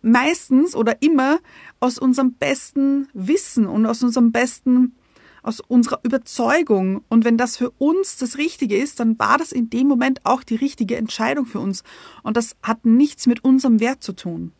meistens 0.02 0.74
oder 0.74 1.02
immer 1.02 1.38
aus 1.78 1.98
unserem 1.98 2.34
besten 2.34 3.08
Wissen 3.12 3.66
und 3.66 3.86
aus 3.86 4.02
unserem 4.02 4.32
besten, 4.32 4.94
aus 5.42 5.60
unserer 5.60 6.00
Überzeugung. 6.02 7.02
Und 7.08 7.24
wenn 7.24 7.36
das 7.36 7.56
für 7.56 7.70
uns 7.70 8.16
das 8.16 8.38
Richtige 8.38 8.76
ist, 8.76 9.00
dann 9.00 9.18
war 9.18 9.38
das 9.38 9.52
in 9.52 9.70
dem 9.70 9.88
Moment 9.88 10.24
auch 10.24 10.42
die 10.42 10.56
richtige 10.56 10.96
Entscheidung 10.96 11.46
für 11.46 11.60
uns. 11.60 11.82
Und 12.22 12.36
das 12.36 12.56
hat 12.62 12.84
nichts 12.84 13.26
mit 13.26 13.44
unserem 13.44 13.80
Wert 13.80 14.02
zu 14.02 14.12
tun. 14.12 14.52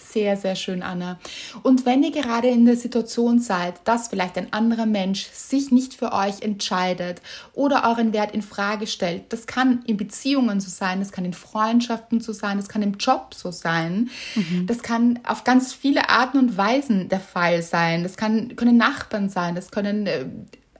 Sehr, 0.00 0.36
sehr 0.36 0.56
schön, 0.56 0.82
Anna. 0.82 1.18
Und 1.62 1.86
wenn 1.86 2.02
ihr 2.02 2.10
gerade 2.10 2.48
in 2.48 2.64
der 2.64 2.76
Situation 2.76 3.38
seid, 3.38 3.74
dass 3.84 4.08
vielleicht 4.08 4.36
ein 4.38 4.52
anderer 4.52 4.86
Mensch 4.86 5.28
sich 5.32 5.70
nicht 5.70 5.94
für 5.94 6.12
euch 6.12 6.42
entscheidet 6.42 7.20
oder 7.52 7.84
euren 7.88 8.12
Wert 8.12 8.34
in 8.34 8.42
Frage 8.42 8.86
stellt, 8.86 9.32
das 9.32 9.46
kann 9.46 9.82
in 9.86 9.96
Beziehungen 9.96 10.60
so 10.60 10.70
sein, 10.70 10.98
das 10.98 11.12
kann 11.12 11.24
in 11.24 11.34
Freundschaften 11.34 12.20
so 12.20 12.32
sein, 12.32 12.56
das 12.56 12.68
kann 12.68 12.82
im 12.82 12.94
Job 12.94 13.34
so 13.34 13.52
sein, 13.52 14.10
mhm. 14.34 14.66
das 14.66 14.82
kann 14.82 15.20
auf 15.24 15.44
ganz 15.44 15.72
viele 15.72 16.08
Arten 16.08 16.38
und 16.38 16.56
Weisen 16.56 17.08
der 17.08 17.20
Fall 17.20 17.62
sein. 17.62 18.02
Das 18.02 18.16
kann, 18.16 18.56
können 18.56 18.76
Nachbarn 18.76 19.28
sein, 19.28 19.54
das 19.54 19.70
können 19.70 20.06
äh, 20.06 20.24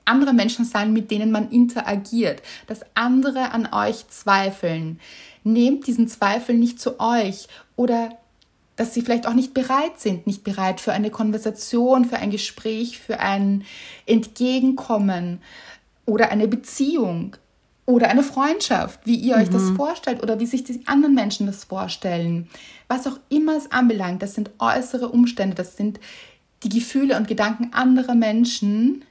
andere 0.04 0.32
Menschen 0.32 0.64
sein, 0.64 0.92
mit 0.92 1.10
denen 1.10 1.30
man 1.30 1.50
interagiert, 1.50 2.42
dass 2.66 2.80
andere 2.94 3.52
an 3.52 3.68
euch 3.72 4.08
zweifeln. 4.08 4.98
Nehmt 5.44 5.86
diesen 5.86 6.08
Zweifel 6.08 6.56
nicht 6.56 6.80
zu 6.80 7.00
euch 7.00 7.46
oder 7.76 8.10
dass 8.80 8.94
sie 8.94 9.02
vielleicht 9.02 9.26
auch 9.26 9.34
nicht 9.34 9.52
bereit 9.52 10.00
sind, 10.00 10.26
nicht 10.26 10.42
bereit 10.42 10.80
für 10.80 10.94
eine 10.94 11.10
Konversation, 11.10 12.06
für 12.06 12.16
ein 12.16 12.30
Gespräch, 12.30 12.98
für 12.98 13.20
ein 13.20 13.64
Entgegenkommen 14.06 15.42
oder 16.06 16.30
eine 16.30 16.48
Beziehung 16.48 17.36
oder 17.84 18.08
eine 18.08 18.22
Freundschaft, 18.22 19.00
wie 19.04 19.16
ihr 19.16 19.36
mhm. 19.36 19.42
euch 19.42 19.50
das 19.50 19.64
mhm. 19.64 19.76
vorstellt 19.76 20.22
oder 20.22 20.40
wie 20.40 20.46
sich 20.46 20.64
die 20.64 20.80
anderen 20.86 21.14
Menschen 21.14 21.46
das 21.46 21.64
vorstellen. 21.64 22.48
Was 22.88 23.06
auch 23.06 23.20
immer 23.28 23.54
es 23.54 23.70
anbelangt, 23.70 24.22
das 24.22 24.34
sind 24.34 24.50
äußere 24.58 25.10
Umstände, 25.10 25.54
das 25.54 25.76
sind 25.76 26.00
die 26.62 26.70
Gefühle 26.70 27.18
und 27.18 27.28
Gedanken 27.28 27.74
anderer 27.74 28.14
Menschen, 28.14 29.04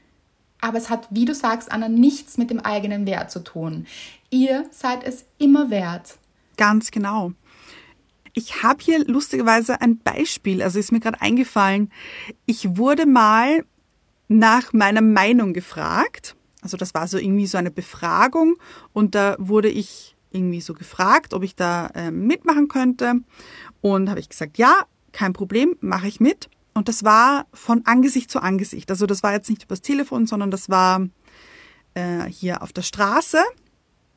aber 0.62 0.80
es 0.80 0.90
hat, 0.90 1.08
wie 1.12 1.26
du 1.26 1.36
sagst, 1.36 1.72
Anna, 1.72 1.90
nichts 1.90 2.40
mit 2.40 2.50
dem 2.50 2.60
eigenen 2.60 3.06
Wert 3.06 3.30
zu 3.30 3.44
tun. 3.44 3.86
Ihr 4.32 4.66
seid 4.72 5.04
es 5.04 5.26
immer 5.38 5.70
wert. 5.70 6.18
Ganz 6.58 6.90
genau. 6.90 7.34
Ich 8.40 8.64
habe 8.64 8.82
hier 8.82 9.06
lustigerweise 9.06 9.82
ein 9.82 9.98
Beispiel, 9.98 10.64
also 10.64 10.80
ist 10.80 10.94
mir 10.94 11.02
gerade 11.02 11.20
eingefallen. 11.20 11.92
Ich 12.46 12.78
wurde 12.78 13.06
mal 13.06 13.66
nach 14.30 14.72
meiner 14.72 15.02
Meinung 15.02 15.52
gefragt. 15.52 16.38
Also 16.62 16.78
das 16.78 16.94
war 16.94 17.06
so 17.10 17.18
irgendwie 17.18 17.48
so 17.48 17.58
eine 17.58 17.70
Befragung 17.70 18.56
und 18.94 19.14
da 19.14 19.36
wurde 19.40 19.68
ich 19.68 20.16
irgendwie 20.32 20.62
so 20.62 20.74
gefragt, 20.74 21.34
ob 21.34 21.44
ich 21.44 21.58
da 21.58 21.88
äh, 21.88 22.12
mitmachen 22.12 22.70
könnte. 22.70 23.16
Und 23.82 24.10
habe 24.10 24.22
ich 24.22 24.30
gesagt, 24.30 24.58
ja, 24.58 24.86
kein 25.12 25.34
Problem, 25.34 25.76
mache 25.82 26.08
ich 26.08 26.22
mit. 26.22 26.50
Und 26.74 26.88
das 26.88 27.04
war 27.04 27.46
von 27.54 27.86
Angesicht 27.86 28.32
zu 28.32 28.42
Angesicht. 28.42 28.90
Also 28.90 29.06
das 29.06 29.22
war 29.22 29.34
jetzt 29.34 29.50
nicht 29.50 29.64
übers 29.64 29.82
Telefon, 29.82 30.28
sondern 30.28 30.50
das 30.50 30.70
war 30.70 31.06
äh, 31.94 32.24
hier 32.30 32.62
auf 32.62 32.72
der 32.72 32.84
Straße. 32.84 33.40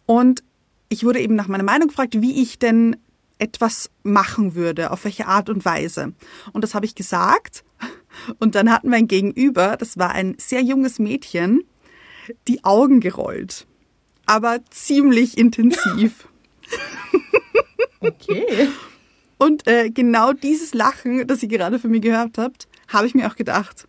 Und 0.07 0.45
ich 0.91 1.03
wurde 1.05 1.19
eben 1.19 1.35
nach 1.35 1.49
meiner 1.49 1.65
Meinung 1.65 1.89
gefragt, 1.89 2.21
wie 2.21 2.41
ich 2.41 2.61
denn 2.61 2.99
etwas 3.39 3.91
machen 4.03 4.55
würde, 4.55 4.91
auf 4.91 5.05
welche 5.05 5.27
Art 5.27 5.49
und 5.49 5.65
Weise. 5.65 6.13
Und 6.53 6.63
das 6.63 6.75
habe 6.75 6.87
ich 6.87 6.95
gesagt. 6.95 7.65
Und 8.39 8.55
dann 8.55 8.71
hatten 8.71 8.91
wir 8.91 8.97
ein 8.97 9.09
Gegenüber, 9.09 9.77
das 9.77 9.99
war 9.99 10.11
ein 10.11 10.37
sehr 10.39 10.63
junges 10.63 10.99
Mädchen, 10.99 11.65
die 12.47 12.63
Augen 12.65 13.01
gerollt. 13.01 13.67
Aber 14.27 14.61
ziemlich 14.71 15.39
intensiv. 15.39 16.29
Okay. 18.03 18.69
Und 19.39 19.67
äh, 19.69 19.91
genau 19.91 20.33
dieses 20.33 20.75
Lachen, 20.75 21.27
das 21.27 21.43
ihr 21.43 21.49
gerade 21.49 21.79
von 21.79 21.91
mir 21.91 22.01
gehört 22.01 22.39
habt, 22.39 22.67
habe 22.89 23.07
ich 23.07 23.15
mir 23.15 23.31
auch 23.31 23.37
gedacht. 23.37 23.87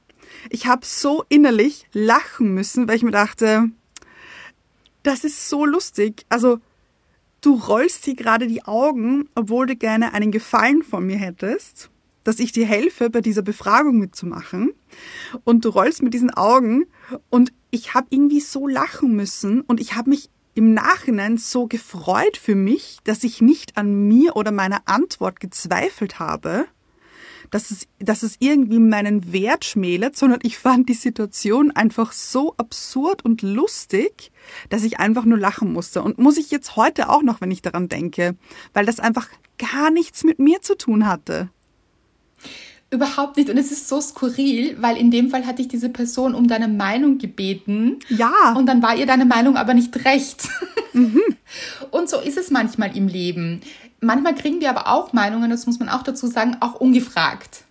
Ich 0.49 0.67
habe 0.67 0.85
so 0.85 1.25
innerlich 1.29 1.85
lachen 1.93 2.53
müssen, 2.53 2.87
weil 2.87 2.95
ich 2.95 3.03
mir 3.03 3.11
dachte, 3.11 3.69
das 5.03 5.23
ist 5.23 5.49
so 5.49 5.65
lustig. 5.65 6.25
Also 6.29 6.59
Du 7.43 7.55
rollst 7.55 8.05
hier 8.05 8.15
gerade 8.15 8.47
die 8.47 8.63
Augen, 8.63 9.27
obwohl 9.35 9.65
du 9.65 9.75
gerne 9.75 10.13
einen 10.13 10.31
Gefallen 10.31 10.81
von 10.81 11.05
mir 11.05 11.17
hättest, 11.17 11.89
dass 12.23 12.39
ich 12.39 12.53
dir 12.53 12.65
helfe, 12.65 13.09
bei 13.09 13.19
dieser 13.19 13.41
Befragung 13.41 13.99
mitzumachen. 13.99 14.71
Und 15.43 15.65
du 15.65 15.69
rollst 15.69 16.01
mit 16.01 16.13
diesen 16.13 16.33
Augen 16.33 16.85
und 17.29 17.51
ich 17.69 17.95
habe 17.95 18.07
irgendwie 18.11 18.39
so 18.39 18.65
lachen 18.65 19.13
müssen 19.13 19.59
und 19.59 19.81
ich 19.81 19.93
habe 19.95 20.11
mich 20.11 20.29
im 20.55 20.73
Nachhinein 20.73 21.37
so 21.37 21.67
gefreut 21.67 22.37
für 22.37 22.55
mich, 22.55 22.99
dass 23.03 23.25
ich 23.25 23.41
nicht 23.41 23.75
an 23.75 24.07
mir 24.07 24.37
oder 24.37 24.53
meiner 24.53 24.83
Antwort 24.85 25.41
gezweifelt 25.41 26.19
habe, 26.19 26.65
dass 27.53 27.69
es, 27.69 27.87
dass 27.99 28.23
es 28.23 28.37
irgendwie 28.39 28.79
meinen 28.79 29.31
Wert 29.31 29.63
schmälert, 29.63 30.15
sondern 30.15 30.39
ich 30.41 30.57
fand 30.57 30.89
die 30.89 30.95
Situation 30.95 31.69
einfach 31.69 32.11
so 32.11 32.55
absurd 32.57 33.23
und 33.23 33.43
lustig, 33.43 34.31
dass 34.69 34.83
ich 34.83 34.99
einfach 34.99 35.23
nur 35.23 35.37
lachen 35.37 35.71
musste. 35.71 36.01
Und 36.01 36.17
muss 36.17 36.37
ich 36.37 36.49
jetzt 36.49 36.75
heute 36.77 37.09
auch 37.09 37.21
noch, 37.21 37.41
wenn 37.41 37.51
ich 37.51 37.61
daran 37.61 37.89
denke, 37.89 38.35
weil 38.73 38.87
das 38.87 38.99
einfach 38.99 39.29
gar 39.59 39.91
nichts 39.91 40.23
mit 40.23 40.39
mir 40.39 40.63
zu 40.63 40.75
tun 40.75 41.05
hatte. 41.05 41.51
Überhaupt 42.93 43.37
nicht. 43.37 43.49
Und 43.49 43.57
es 43.57 43.71
ist 43.71 43.89
so 43.89 43.99
skurril, 43.99 44.77
weil 44.79 44.97
in 44.97 45.09
dem 45.09 45.31
Fall 45.31 45.47
hatte 45.47 45.63
ich 45.63 45.67
diese 45.67 45.89
Person 45.89 46.35
um 46.35 46.47
deine 46.47 46.67
Meinung 46.67 47.17
gebeten. 47.17 47.97
Ja. 48.07 48.53
Und 48.55 48.67
dann 48.67 48.83
war 48.83 48.95
ihr 48.95 49.07
deine 49.07 49.25
Meinung 49.25 49.57
aber 49.57 49.73
nicht 49.73 50.05
recht. 50.05 50.47
Mhm. 50.95 51.21
Und 51.89 52.07
so 52.07 52.19
ist 52.19 52.37
es 52.37 52.51
manchmal 52.51 52.95
im 52.95 53.07
Leben. 53.07 53.61
Manchmal 53.99 54.35
kriegen 54.35 54.61
wir 54.61 54.69
aber 54.69 54.89
auch 54.89 55.11
Meinungen, 55.11 55.49
das 55.49 55.65
muss 55.65 55.79
man 55.79 55.89
auch 55.89 56.03
dazu 56.03 56.27
sagen, 56.27 56.57
auch 56.59 56.75
ungefragt. 56.75 57.63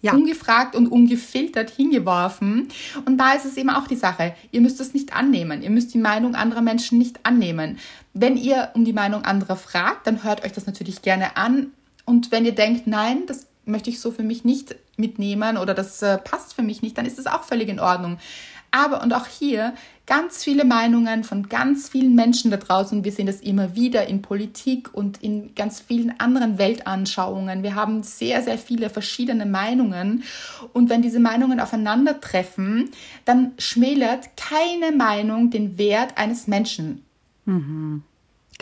Ja. 0.00 0.14
Ungefragt 0.14 0.74
und 0.74 0.86
ungefiltert 0.86 1.68
hingeworfen. 1.68 2.68
Und 3.04 3.18
da 3.18 3.34
ist 3.34 3.44
es 3.44 3.58
eben 3.58 3.68
auch 3.68 3.86
die 3.86 3.96
Sache. 3.96 4.34
Ihr 4.52 4.62
müsst 4.62 4.80
es 4.80 4.94
nicht 4.94 5.14
annehmen. 5.14 5.60
Ihr 5.60 5.68
müsst 5.68 5.92
die 5.92 5.98
Meinung 5.98 6.34
anderer 6.34 6.62
Menschen 6.62 6.96
nicht 6.96 7.26
annehmen. 7.26 7.78
Wenn 8.14 8.38
ihr 8.38 8.70
um 8.72 8.86
die 8.86 8.94
Meinung 8.94 9.22
anderer 9.26 9.56
fragt, 9.56 10.06
dann 10.06 10.24
hört 10.24 10.46
euch 10.46 10.52
das 10.52 10.64
natürlich 10.64 11.02
gerne 11.02 11.36
an. 11.36 11.72
Und 12.06 12.32
wenn 12.32 12.46
ihr 12.46 12.54
denkt, 12.54 12.86
nein, 12.86 13.24
das 13.26 13.48
möchte 13.64 13.90
ich 13.90 14.00
so 14.00 14.10
für 14.10 14.22
mich 14.22 14.44
nicht 14.44 14.76
mitnehmen 14.96 15.56
oder 15.56 15.74
das 15.74 16.02
äh, 16.02 16.18
passt 16.18 16.54
für 16.54 16.62
mich 16.62 16.82
nicht, 16.82 16.98
dann 16.98 17.06
ist 17.06 17.18
das 17.18 17.26
auch 17.26 17.44
völlig 17.44 17.68
in 17.68 17.80
Ordnung. 17.80 18.18
Aber 18.74 19.02
und 19.02 19.12
auch 19.12 19.26
hier 19.26 19.74
ganz 20.06 20.42
viele 20.42 20.64
Meinungen 20.64 21.24
von 21.24 21.48
ganz 21.48 21.90
vielen 21.90 22.14
Menschen 22.14 22.50
da 22.50 22.56
draußen. 22.56 23.04
Wir 23.04 23.12
sehen 23.12 23.26
das 23.26 23.40
immer 23.42 23.76
wieder 23.76 24.08
in 24.08 24.22
Politik 24.22 24.92
und 24.94 25.22
in 25.22 25.54
ganz 25.54 25.80
vielen 25.80 26.18
anderen 26.18 26.56
Weltanschauungen. 26.56 27.62
Wir 27.62 27.74
haben 27.74 28.02
sehr, 28.02 28.42
sehr 28.42 28.56
viele 28.56 28.88
verschiedene 28.88 29.44
Meinungen. 29.44 30.24
Und 30.72 30.88
wenn 30.88 31.02
diese 31.02 31.20
Meinungen 31.20 31.60
aufeinandertreffen, 31.60 32.90
dann 33.26 33.52
schmälert 33.58 34.36
keine 34.38 34.96
Meinung 34.96 35.50
den 35.50 35.76
Wert 35.76 36.16
eines 36.16 36.46
Menschen. 36.46 37.04
Mhm. 37.44 38.02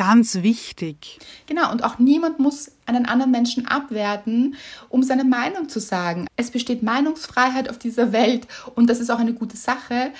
Ganz 0.01 0.37
wichtig. 0.37 1.19
Genau, 1.45 1.71
und 1.71 1.85
auch 1.85 1.99
niemand 1.99 2.39
muss 2.39 2.73
einen 2.87 3.05
anderen 3.05 3.31
Menschen 3.31 3.67
abwerten, 3.67 4.55
um 4.89 5.03
seine 5.03 5.25
Meinung 5.25 5.69
zu 5.69 5.79
sagen. 5.79 6.27
Es 6.37 6.51
besteht 6.51 6.83
Meinungsfreiheit 6.83 7.69
auf 7.69 7.77
dieser 7.77 8.11
Welt 8.11 8.49
und 8.75 8.89
das 8.89 8.99
ist 8.99 9.11
auch 9.11 9.19
eine 9.19 9.35
gute 9.35 9.59
Sache. 9.59 10.11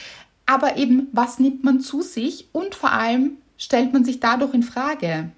Aber 0.45 0.77
eben, 0.77 1.09
was 1.13 1.39
nimmt 1.39 1.65
man 1.65 1.81
zu 1.81 2.03
sich 2.03 2.47
und 2.53 2.75
vor 2.75 2.93
allem 2.93 3.39
stellt 3.57 3.95
man 3.95 4.05
sich 4.05 4.21
dadurch 4.21 4.53
in 4.53 4.65
Frage? 4.65 5.31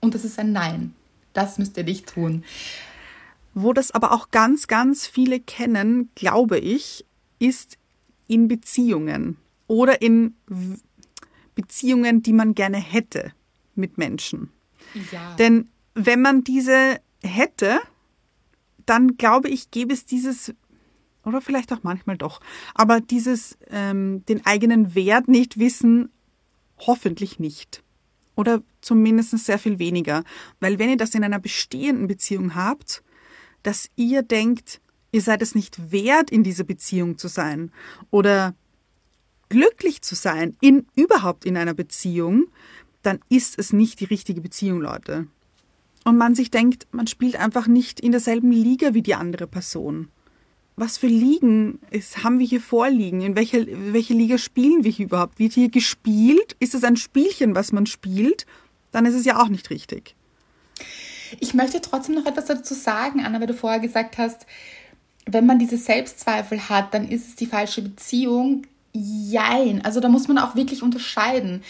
Und 0.00 0.14
das 0.14 0.24
ist 0.24 0.38
ein 0.38 0.52
Nein. 0.52 0.94
Das 1.34 1.58
müsst 1.58 1.76
ihr 1.76 1.84
nicht 1.84 2.06
tun. 2.06 2.44
Wo 3.52 3.74
das 3.74 3.90
aber 3.90 4.12
auch 4.12 4.30
ganz, 4.30 4.66
ganz 4.66 5.06
viele 5.06 5.40
kennen, 5.40 6.08
glaube 6.14 6.58
ich, 6.58 7.04
ist 7.38 7.76
in 8.28 8.48
Beziehungen 8.48 9.36
oder 9.66 10.00
in 10.00 10.36
Beziehungen, 11.54 12.22
die 12.22 12.32
man 12.32 12.54
gerne 12.54 12.78
hätte 12.78 13.34
mit 13.78 13.98
Menschen. 13.98 14.50
Ja. 15.12 15.34
Denn 15.36 15.68
wenn 15.94 16.20
man 16.20 16.44
diese 16.44 17.00
hätte, 17.22 17.80
dann 18.86 19.16
glaube 19.16 19.48
ich, 19.48 19.70
gäbe 19.70 19.92
es 19.92 20.06
dieses, 20.06 20.54
oder 21.24 21.40
vielleicht 21.40 21.72
auch 21.72 21.82
manchmal 21.82 22.16
doch, 22.16 22.40
aber 22.74 23.00
dieses 23.00 23.58
ähm, 23.70 24.24
den 24.26 24.44
eigenen 24.46 24.94
Wert 24.94 25.28
nicht 25.28 25.58
wissen, 25.58 26.10
hoffentlich 26.78 27.38
nicht. 27.38 27.82
Oder 28.34 28.62
zumindest 28.80 29.36
sehr 29.38 29.58
viel 29.58 29.80
weniger. 29.80 30.22
Weil 30.60 30.78
wenn 30.78 30.90
ihr 30.90 30.96
das 30.96 31.14
in 31.14 31.24
einer 31.24 31.40
bestehenden 31.40 32.06
Beziehung 32.06 32.54
habt, 32.54 33.02
dass 33.64 33.90
ihr 33.96 34.22
denkt, 34.22 34.80
ihr 35.10 35.22
seid 35.22 35.42
es 35.42 35.56
nicht 35.56 35.90
wert, 35.90 36.30
in 36.30 36.44
dieser 36.44 36.64
Beziehung 36.64 37.18
zu 37.18 37.26
sein 37.26 37.72
oder 38.10 38.54
glücklich 39.48 40.02
zu 40.02 40.14
sein, 40.14 40.56
in 40.60 40.86
überhaupt 40.94 41.44
in 41.44 41.56
einer 41.56 41.74
Beziehung, 41.74 42.46
dann 43.08 43.20
ist 43.30 43.58
es 43.58 43.72
nicht 43.72 44.00
die 44.00 44.04
richtige 44.04 44.42
Beziehung, 44.42 44.82
Leute. 44.82 45.26
Und 46.04 46.18
man 46.18 46.34
sich 46.34 46.50
denkt, 46.50 46.86
man 46.92 47.06
spielt 47.06 47.36
einfach 47.36 47.66
nicht 47.66 48.00
in 48.00 48.12
derselben 48.12 48.52
Liga 48.52 48.92
wie 48.92 49.00
die 49.00 49.14
andere 49.14 49.46
Person. 49.46 50.08
Was 50.76 50.98
für 50.98 51.06
Ligen 51.06 51.80
ist, 51.90 52.22
haben 52.22 52.38
wir 52.38 52.46
hier 52.46 52.60
vorliegen? 52.60 53.22
In 53.22 53.34
welcher, 53.34 53.64
welche 53.66 54.12
Liga 54.12 54.36
spielen 54.36 54.84
wir 54.84 54.90
hier 54.90 55.06
überhaupt? 55.06 55.38
Wird 55.38 55.54
hier 55.54 55.70
gespielt? 55.70 56.54
Ist 56.60 56.74
es 56.74 56.84
ein 56.84 56.96
Spielchen, 56.96 57.54
was 57.54 57.72
man 57.72 57.86
spielt? 57.86 58.44
Dann 58.92 59.06
ist 59.06 59.14
es 59.14 59.24
ja 59.24 59.40
auch 59.40 59.48
nicht 59.48 59.70
richtig. 59.70 60.14
Ich 61.40 61.54
möchte 61.54 61.80
trotzdem 61.80 62.14
noch 62.14 62.26
etwas 62.26 62.44
dazu 62.44 62.74
sagen, 62.74 63.24
Anna, 63.24 63.40
weil 63.40 63.46
du 63.46 63.54
vorher 63.54 63.80
gesagt 63.80 64.18
hast, 64.18 64.44
wenn 65.24 65.46
man 65.46 65.58
diese 65.58 65.78
Selbstzweifel 65.78 66.68
hat, 66.68 66.92
dann 66.92 67.08
ist 67.08 67.26
es 67.26 67.36
die 67.36 67.46
falsche 67.46 67.80
Beziehung. 67.80 68.66
Jein. 68.92 69.82
Also 69.82 70.00
da 70.00 70.10
muss 70.10 70.28
man 70.28 70.36
auch 70.36 70.56
wirklich 70.56 70.82
unterscheiden. 70.82 71.62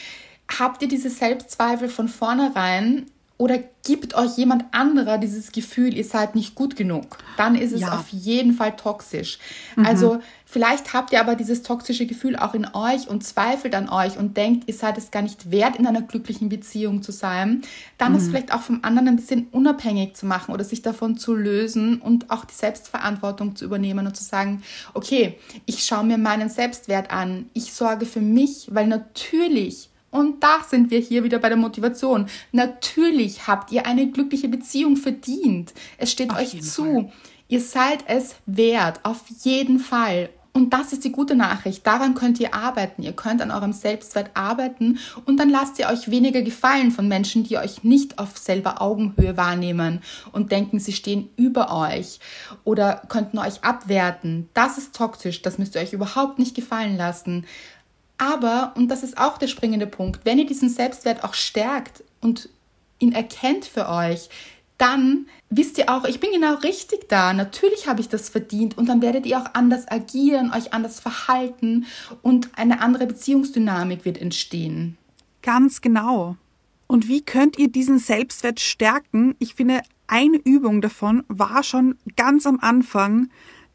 Habt 0.57 0.83
ihr 0.83 0.89
diese 0.89 1.11
Selbstzweifel 1.11 1.89
von 1.89 2.09
vornherein 2.09 3.07
oder 3.37 3.59
gibt 3.85 4.15
euch 4.15 4.37
jemand 4.37 4.65
anderer 4.73 5.17
dieses 5.17 5.53
Gefühl, 5.53 5.95
ihr 5.97 6.05
seid 6.05 6.35
nicht 6.35 6.57
gut 6.57 6.75
genug, 6.75 7.19
dann 7.37 7.55
ist 7.55 7.73
es 7.73 7.83
Ja. 7.83 7.97
auf 7.97 8.09
jeden 8.09 8.53
Fall 8.53 8.75
toxisch. 8.75 9.39
Also 9.77 10.19
vielleicht 10.45 10.93
habt 10.93 11.13
ihr 11.13 11.21
aber 11.21 11.37
dieses 11.37 11.63
toxische 11.63 12.05
Gefühl 12.07 12.35
auch 12.35 12.53
in 12.55 12.67
euch 12.75 13.07
und 13.07 13.23
zweifelt 13.23 13.77
an 13.77 13.89
euch 13.89 14.19
und 14.19 14.37
denkt, 14.37 14.65
ihr 14.67 14.75
seid 14.75 14.99
es 14.99 15.13
gar 15.13 15.23
nicht 15.23 15.53
wert, 15.53 15.77
in 15.77 15.87
einer 15.87 16.03
glücklichen 16.03 16.49
Beziehung 16.49 17.01
zu 17.03 17.13
sein. 17.13 17.63
Dann 17.97 18.17
ist 18.17 18.27
vielleicht 18.29 18.53
auch 18.53 18.63
vom 18.63 18.81
anderen 18.83 19.07
ein 19.07 19.17
bisschen 19.17 19.47
unabhängig 19.53 20.15
zu 20.17 20.27
machen 20.27 20.53
oder 20.53 20.65
sich 20.65 20.83
davon 20.83 21.17
zu 21.17 21.37
lösen 21.37 22.01
und 22.01 22.31
auch 22.33 22.45
die 22.45 22.55
Selbstverantwortung 22.55 23.55
zu 23.55 23.65
übernehmen 23.65 24.05
und 24.07 24.17
zu 24.17 24.25
sagen, 24.25 24.63
okay, 24.95 25.39
ich 25.65 25.85
schaue 25.85 26.03
mir 26.05 26.19
meinen 26.19 26.49
Selbstwert 26.49 27.13
an, 27.13 27.49
ich 27.53 27.73
sorge 27.73 28.05
für 28.05 28.21
mich, 28.21 28.67
weil 28.73 28.89
natürlich 28.89 29.91
und 30.11 30.43
da 30.43 30.61
sind 30.67 30.91
wir 30.91 31.01
hier 31.01 31.25
wieder 31.25 31.39
bei 31.39 31.49
der 31.49 31.59
Motivation. 31.59 32.27
Natürlich 32.53 33.47
habt 33.47 33.73
ihr 33.73 33.87
eine 33.87 34.11
glückliche 34.11 34.49
Beziehung 34.49 34.97
verdient. 34.97 35.75
Es 35.99 36.11
steht 36.11 36.31
Auf 36.31 36.39
euch 36.39 36.63
zu. 36.63 36.85
Fall. 36.85 37.13
Ihr 37.49 37.61
seid 37.61 38.05
es 38.07 38.37
wert, 38.47 39.01
auf 39.05 39.25
jeden 39.43 39.79
Fall. 39.79 40.29
Und 40.59 40.71
das 40.73 40.93
ist 40.93 41.05
die 41.05 41.13
gute 41.13 41.37
Nachricht. 41.37 41.87
Daran 41.87 42.15
könnt 42.15 42.41
ihr 42.41 42.53
arbeiten. 42.53 43.03
Ihr 43.03 43.13
könnt 43.13 43.41
an 43.41 43.53
eurem 43.53 43.73
Selbstwert 43.73 44.31
arbeiten 44.35 44.99
und 45.25 45.39
dann 45.39 45.51
lasst 45.51 45.79
ihr 45.79 45.89
euch 45.89 46.11
weniger 46.11 46.43
gefallen 46.43 46.91
von 46.91 47.07
Menschen, 47.07 47.45
die 47.45 47.59
euch 47.59 47.85
nicht 47.85 48.19
auf 48.19 48.37
selber 48.37 48.83
Augenhöhe 48.83 49.37
wahrnehmen 49.37 50.01
und 50.33 50.51
denken, 50.51 50.81
sie 50.81 50.93
stehen 50.93 51.31
über 51.37 51.73
euch 51.73 52.19
oder 52.65 53.03
könnten 53.09 53.39
euch 53.39 53.63
abwerten. 53.63 54.49
Das 54.53 54.79
ist 54.79 54.97
toxisch. 54.97 55.43
Das 55.43 55.59
müsst 55.59 55.77
ihr 55.77 55.81
euch 55.81 55.93
überhaupt 55.93 56.41
nicht 56.41 56.57
gefallen 56.57 56.97
lassen. 56.97 57.47
Aber, 58.19 58.73
und 58.77 58.89
das 58.89 59.03
ist 59.03 59.17
auch 59.17 59.39
der 59.39 59.47
springende 59.47 59.87
Punkt, 59.87 60.21
wenn 60.25 60.39
ihr 60.39 60.47
diesen 60.47 60.69
Selbstwert 60.69 61.25
auch 61.25 61.35
stärkt 61.35 62.03
und 62.21 62.49
ihn 62.99 63.13
erkennt 63.13 63.65
für 63.65 63.89
euch, 63.89 64.29
dann 64.77 65.27
wisst 65.51 65.79
ihr 65.79 65.89
auch, 65.91 66.05
ich 66.05 66.21
bin 66.21 66.31
genau 66.33 66.55
richtig 66.55 67.09
da. 67.09 67.33
Natürlich 67.33 67.89
habe 67.89 68.01
ich 68.01 68.09
das 68.09 68.29
verdient 68.29 68.79
und 68.79 68.87
dann 68.87 69.03
werdet 69.03 69.27
ihr 69.27 69.39
auch 69.39 69.55
anders 69.55 69.89
agieren, 69.89 70.53
euch 70.53 70.73
anders 70.73 71.01
verhalten 71.01 71.87
und 72.23 72.51
eine 72.57 72.81
andere 72.81 73.07
Beziehungsdynamik 73.07 74.05
wird 74.05 74.19
entstehen. 74.19 74.97
Ganz 75.43 75.81
genau. 75.81 76.37
Und 76.87 77.09
wie 77.09 77.23
könnt 77.23 77.59
ihr 77.59 77.71
diesen 77.71 77.99
Selbstwert 77.99 78.61
stärken? 78.61 79.35
Ich 79.41 79.55
finde, 79.55 79.83
eine 80.07 80.39
Übung 80.39 80.81
davon 80.81 81.25
war 81.29 81.63
schon 81.63 81.97
ganz 82.17 82.47
am 82.47 82.61
Anfang 82.61 83.29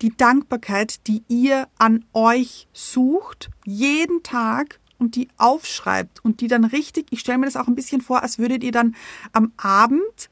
die 0.04 0.16
Dankbarkeit, 0.16 1.08
die 1.08 1.24
ihr 1.30 1.68
an 1.78 2.04
euch 2.14 2.68
sucht, 2.74 3.50
jeden 3.66 4.22
Tag 4.22 4.80
und 5.00 5.16
die 5.16 5.30
aufschreibt 5.38 6.24
und 6.24 6.42
die 6.42 6.50
dann 6.50 6.66
richtig, 6.66 7.08
ich 7.10 7.22
stelle 7.22 7.38
mir 7.38 7.46
das 7.46 7.56
auch 7.56 7.68
ein 7.68 7.76
bisschen 7.76 8.02
vor, 8.02 8.22
als 8.22 8.38
würdet 8.38 8.64
ihr 8.64 8.74
dann 8.74 8.96
am 9.32 9.54
Abend 9.56 10.30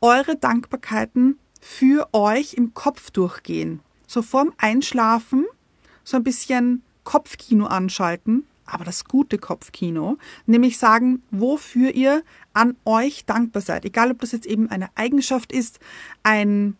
eure 0.00 0.36
Dankbarkeiten 0.36 1.38
für 1.60 2.08
euch 2.12 2.54
im 2.54 2.74
Kopf 2.74 3.10
durchgehen. 3.10 3.80
So 4.06 4.22
vorm 4.22 4.52
Einschlafen, 4.56 5.46
so 6.04 6.16
ein 6.16 6.24
bisschen 6.24 6.82
Kopfkino 7.02 7.66
anschalten, 7.66 8.46
aber 8.66 8.84
das 8.84 9.04
gute 9.04 9.38
Kopfkino, 9.38 10.16
nämlich 10.46 10.78
sagen, 10.78 11.22
wofür 11.32 11.92
ihr 11.92 12.22
an 12.52 12.76
euch 12.84 13.24
dankbar 13.24 13.62
seid. 13.62 13.84
Egal, 13.84 14.12
ob 14.12 14.20
das 14.20 14.30
jetzt 14.30 14.46
eben 14.46 14.70
eine 14.70 14.90
Eigenschaft 14.94 15.52
ist, 15.52 15.80
ein, 16.22 16.76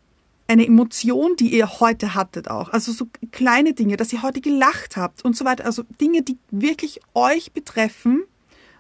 eine 0.48 0.66
Emotion, 0.66 1.36
die 1.36 1.54
ihr 1.54 1.78
heute 1.78 2.14
hattet 2.14 2.50
auch. 2.50 2.70
Also 2.70 2.90
so 2.90 3.06
kleine 3.30 3.74
Dinge, 3.74 3.96
dass 3.96 4.12
ihr 4.12 4.22
heute 4.22 4.40
gelacht 4.40 4.96
habt 4.96 5.22
und 5.24 5.36
so 5.36 5.44
weiter. 5.44 5.66
Also 5.66 5.84
Dinge, 6.00 6.22
die 6.22 6.38
wirklich 6.50 7.00
euch 7.14 7.52
betreffen, 7.52 8.24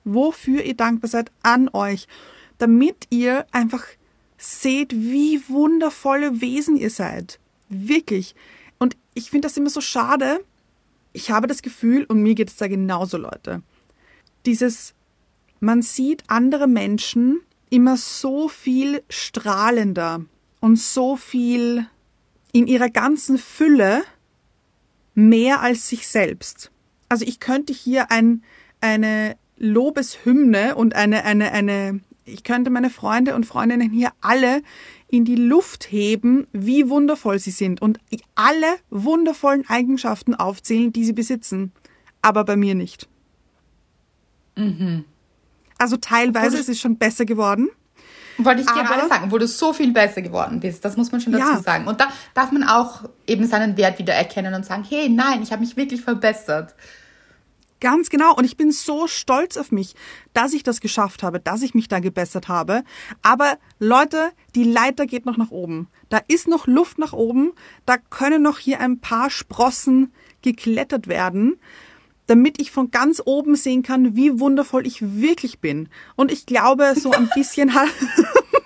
wofür 0.02 0.64
ihr 0.64 0.74
dankbar 0.74 1.10
seid 1.10 1.30
an 1.42 1.68
euch, 1.68 2.08
damit 2.56 3.06
ihr 3.10 3.46
einfach 3.52 3.84
seht, 4.38 4.94
wie 4.94 5.42
wundervolle 5.48 6.40
Wesen 6.40 6.76
ihr 6.76 6.90
seid. 6.90 7.38
Wirklich. 7.68 8.34
Und 8.78 8.96
ich 9.12 9.30
finde 9.30 9.46
das 9.46 9.56
immer 9.58 9.70
so 9.70 9.82
schade. 9.82 10.40
Ich 11.12 11.30
habe 11.30 11.48
das 11.48 11.60
Gefühl, 11.60 12.04
und 12.04 12.22
mir 12.22 12.34
geht 12.34 12.48
es 12.48 12.56
da 12.56 12.66
genauso, 12.66 13.18
Leute, 13.18 13.62
dieses, 14.46 14.94
man 15.60 15.82
sieht 15.82 16.24
andere 16.28 16.66
Menschen 16.66 17.40
immer 17.68 17.98
so 17.98 18.48
viel 18.48 19.02
strahlender 19.10 20.24
und 20.60 20.78
so 20.78 21.16
viel 21.16 21.86
in 22.52 22.66
ihrer 22.66 22.90
ganzen 22.90 23.38
Fülle 23.38 24.02
mehr 25.14 25.60
als 25.60 25.88
sich 25.88 26.08
selbst. 26.08 26.70
Also 27.08 27.24
ich 27.26 27.40
könnte 27.40 27.72
hier 27.72 28.10
ein, 28.10 28.42
eine 28.80 29.36
Lobeshymne 29.56 30.74
und 30.76 30.94
eine, 30.94 31.24
eine, 31.24 31.52
eine, 31.52 32.00
ich 32.24 32.44
könnte 32.44 32.70
meine 32.70 32.90
Freunde 32.90 33.34
und 33.34 33.46
Freundinnen 33.46 33.90
hier 33.90 34.12
alle 34.20 34.62
in 35.08 35.24
die 35.24 35.36
Luft 35.36 35.90
heben, 35.90 36.46
wie 36.52 36.88
wundervoll 36.88 37.38
sie 37.38 37.50
sind 37.50 37.80
und 37.82 37.98
alle 38.34 38.76
wundervollen 38.90 39.68
Eigenschaften 39.68 40.34
aufzählen, 40.34 40.92
die 40.92 41.04
sie 41.04 41.14
besitzen. 41.14 41.72
Aber 42.20 42.44
bei 42.44 42.56
mir 42.56 42.74
nicht. 42.74 43.08
Also 45.78 45.96
teilweise 45.96 46.58
ist 46.58 46.68
es 46.68 46.80
schon 46.80 46.98
besser 46.98 47.24
geworden. 47.24 47.70
Wollte 48.38 48.62
ich 48.62 48.68
Aber- 48.68 48.82
gerade 48.84 49.08
sagen, 49.08 49.30
wo 49.32 49.38
du 49.38 49.46
so 49.48 49.72
viel 49.72 49.92
besser 49.92 50.22
geworden 50.22 50.60
bist. 50.60 50.84
Das 50.84 50.96
muss 50.96 51.10
man 51.10 51.20
schon 51.20 51.32
dazu 51.32 51.44
Ja. 51.54 51.60
sagen. 51.62 51.86
Und 51.88 52.00
da 52.00 52.08
darf 52.34 52.52
man 52.52 52.62
auch 52.64 53.02
eben 53.26 53.46
seinen 53.46 53.76
Wert 53.76 53.98
wieder 53.98 54.14
erkennen 54.14 54.54
und 54.54 54.64
sagen, 54.64 54.84
hey, 54.88 55.08
nein, 55.08 55.42
ich 55.42 55.50
habe 55.52 55.60
mich 55.60 55.76
wirklich 55.76 56.00
verbessert. 56.02 56.74
Ganz 57.80 58.10
genau. 58.10 58.34
Und 58.34 58.44
ich 58.44 58.56
bin 58.56 58.72
so 58.72 59.06
stolz 59.06 59.56
auf 59.56 59.70
mich, 59.70 59.94
dass 60.34 60.52
ich 60.52 60.64
das 60.64 60.80
geschafft 60.80 61.22
habe, 61.22 61.38
dass 61.38 61.62
ich 61.62 61.74
mich 61.74 61.86
da 61.86 62.00
gebessert 62.00 62.48
habe. 62.48 62.82
Aber 63.22 63.56
Leute, 63.78 64.30
die 64.56 64.64
Leiter 64.64 65.06
geht 65.06 65.26
noch 65.26 65.36
nach 65.36 65.50
oben. 65.52 65.88
Da 66.08 66.20
ist 66.26 66.48
noch 66.48 66.66
Luft 66.66 66.98
nach 66.98 67.12
oben. 67.12 67.52
Da 67.86 67.96
können 67.98 68.42
noch 68.42 68.58
hier 68.58 68.80
ein 68.80 68.98
paar 69.00 69.30
Sprossen 69.30 70.12
geklettert 70.42 71.06
werden, 71.06 71.60
damit 72.28 72.60
ich 72.60 72.70
von 72.70 72.90
ganz 72.90 73.22
oben 73.24 73.56
sehen 73.56 73.82
kann, 73.82 74.14
wie 74.14 74.38
wundervoll 74.38 74.86
ich 74.86 75.00
wirklich 75.00 75.60
bin. 75.60 75.88
Und 76.14 76.30
ich 76.30 76.44
glaube, 76.46 76.94
so 76.94 77.10
ein 77.10 77.30
bisschen 77.34 77.74
hat, 77.74 77.88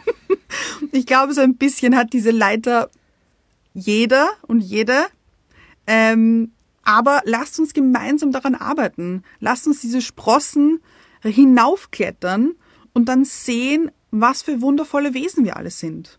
ich 0.93 1.07
glaube, 1.07 1.33
so 1.33 1.41
ein 1.41 1.55
bisschen 1.55 1.97
hat 1.97 2.13
diese 2.13 2.33
Leiter 2.33 2.91
jeder 3.73 4.29
und 4.43 4.61
jede. 4.61 5.07
Ähm, 5.87 6.51
aber 6.83 7.23
lasst 7.25 7.61
uns 7.61 7.73
gemeinsam 7.73 8.33
daran 8.33 8.57
arbeiten. 8.57 9.23
Lasst 9.39 9.69
uns 9.69 9.81
diese 9.81 10.03
Sprossen 10.03 10.81
hinaufklettern 11.23 12.55
und 12.93 13.09
dann 13.09 13.25
sehen, 13.25 13.93
was 14.11 14.43
für 14.43 14.61
wundervolle 14.61 15.15
Wesen 15.15 15.45
wir 15.45 15.57
alle 15.57 15.71
sind. 15.71 16.19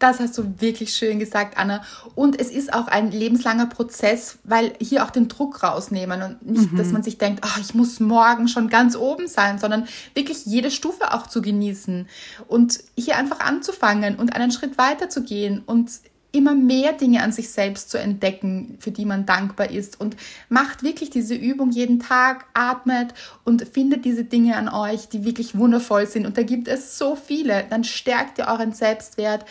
Das 0.00 0.18
hast 0.18 0.36
du 0.38 0.60
wirklich 0.60 0.94
schön 0.94 1.18
gesagt, 1.18 1.58
Anna. 1.58 1.84
Und 2.14 2.40
es 2.40 2.50
ist 2.50 2.72
auch 2.72 2.88
ein 2.88 3.12
lebenslanger 3.12 3.66
Prozess, 3.66 4.38
weil 4.44 4.72
hier 4.80 5.04
auch 5.04 5.10
den 5.10 5.28
Druck 5.28 5.62
rausnehmen 5.62 6.22
und 6.22 6.44
nicht, 6.44 6.78
dass 6.78 6.90
man 6.90 7.02
sich 7.02 7.18
denkt, 7.18 7.44
ah, 7.44 7.58
ich 7.60 7.74
muss 7.74 8.00
morgen 8.00 8.48
schon 8.48 8.70
ganz 8.70 8.96
oben 8.96 9.28
sein, 9.28 9.58
sondern 9.58 9.86
wirklich 10.14 10.46
jede 10.46 10.70
Stufe 10.70 11.12
auch 11.12 11.26
zu 11.26 11.42
genießen 11.42 12.08
und 12.48 12.80
hier 12.96 13.18
einfach 13.18 13.40
anzufangen 13.40 14.16
und 14.16 14.34
einen 14.34 14.50
Schritt 14.50 14.78
weiter 14.78 15.10
zu 15.10 15.22
gehen 15.22 15.62
und 15.66 15.90
immer 16.32 16.54
mehr 16.54 16.92
Dinge 16.92 17.22
an 17.22 17.32
sich 17.32 17.50
selbst 17.50 17.90
zu 17.90 17.98
entdecken, 17.98 18.76
für 18.78 18.90
die 18.90 19.04
man 19.04 19.26
dankbar 19.26 19.70
ist. 19.70 20.00
Und 20.00 20.16
macht 20.48 20.82
wirklich 20.82 21.10
diese 21.10 21.34
Übung 21.34 21.70
jeden 21.70 22.00
Tag, 22.00 22.46
atmet 22.54 23.14
und 23.44 23.66
findet 23.68 24.04
diese 24.04 24.24
Dinge 24.24 24.56
an 24.56 24.68
euch, 24.68 25.08
die 25.08 25.24
wirklich 25.24 25.58
wundervoll 25.58 26.06
sind. 26.06 26.26
Und 26.26 26.38
da 26.38 26.42
gibt 26.42 26.68
es 26.68 26.98
so 26.98 27.16
viele. 27.16 27.64
Dann 27.68 27.84
stärkt 27.84 28.38
ihr 28.38 28.46
euren 28.46 28.72
Selbstwert, 28.72 29.44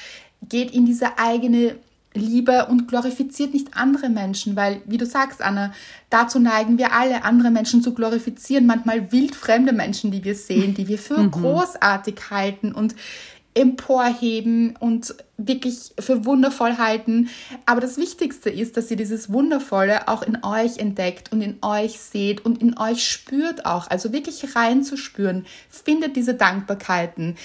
geht 0.48 0.72
in 0.72 0.86
diese 0.86 1.18
eigene 1.18 1.76
Liebe 2.14 2.66
und 2.66 2.88
glorifiziert 2.88 3.54
nicht 3.54 3.76
andere 3.76 4.10
Menschen, 4.10 4.56
weil, 4.56 4.82
wie 4.86 4.98
du 4.98 5.06
sagst, 5.06 5.42
Anna, 5.42 5.74
dazu 6.10 6.40
neigen 6.40 6.78
wir 6.78 6.92
alle, 6.94 7.24
andere 7.24 7.52
Menschen 7.52 7.84
zu 7.84 7.94
glorifizieren, 7.94 8.66
manchmal 8.66 9.12
wildfremde 9.12 9.74
Menschen, 9.74 10.10
die 10.12 10.24
wir 10.24 10.36
sehen, 10.36 10.74
die 10.74 10.88
wir 10.88 10.98
für 10.98 11.20
mhm. 11.20 11.32
großartig 11.32 12.16
halten 12.32 12.72
und 12.72 12.96
emporheben 13.54 14.76
und 14.80 15.16
wirklich 15.38 15.92
für 16.00 16.26
wundervoll 16.26 16.78
halten. 16.78 17.30
Aber 17.66 17.82
das 17.82 17.98
Wichtigste 17.98 18.50
ist, 18.50 18.78
dass 18.78 18.90
ihr 18.90 18.98
dieses 18.98 19.32
Wundervolle 19.32 20.08
auch 20.08 20.22
in 20.22 20.44
euch 20.44 20.78
entdeckt 20.78 21.32
und 21.32 21.42
in 21.42 21.58
euch 21.62 22.00
seht 22.00 22.46
und 22.46 22.62
in 22.62 22.78
euch 22.78 23.04
spürt 23.04 23.66
auch. 23.66 23.90
Also 23.90 24.14
wirklich 24.14 24.56
reinzuspüren. 24.56 25.46
Findet 25.70 26.16
diese 26.16 26.36
Dankbarkeiten. 26.36 27.38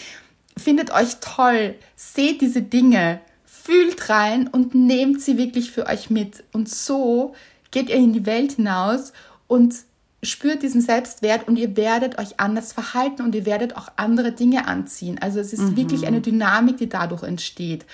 Findet 0.56 0.92
euch 0.92 1.16
toll. 1.20 1.74
Seht 1.96 2.40
diese 2.40 2.62
Dinge. 2.62 3.20
Fühlt 3.44 4.08
rein 4.08 4.48
und 4.48 4.74
nehmt 4.74 5.20
sie 5.20 5.38
wirklich 5.38 5.70
für 5.70 5.86
euch 5.86 6.10
mit. 6.10 6.44
Und 6.52 6.68
so 6.68 7.34
geht 7.70 7.88
ihr 7.88 7.96
in 7.96 8.12
die 8.12 8.26
Welt 8.26 8.52
hinaus 8.52 9.12
und 9.46 9.74
spürt 10.22 10.62
diesen 10.62 10.80
Selbstwert 10.80 11.48
und 11.48 11.56
ihr 11.56 11.76
werdet 11.76 12.18
euch 12.18 12.40
anders 12.40 12.72
verhalten 12.72 13.22
und 13.22 13.34
ihr 13.34 13.46
werdet 13.46 13.76
auch 13.76 13.88
andere 13.96 14.32
Dinge 14.32 14.66
anziehen. 14.66 15.18
Also 15.20 15.40
es 15.40 15.52
ist 15.52 15.60
mhm. 15.60 15.76
wirklich 15.76 16.06
eine 16.06 16.20
Dynamik, 16.20 16.78
die 16.78 16.88
dadurch 16.88 17.22
entsteht. 17.22 17.84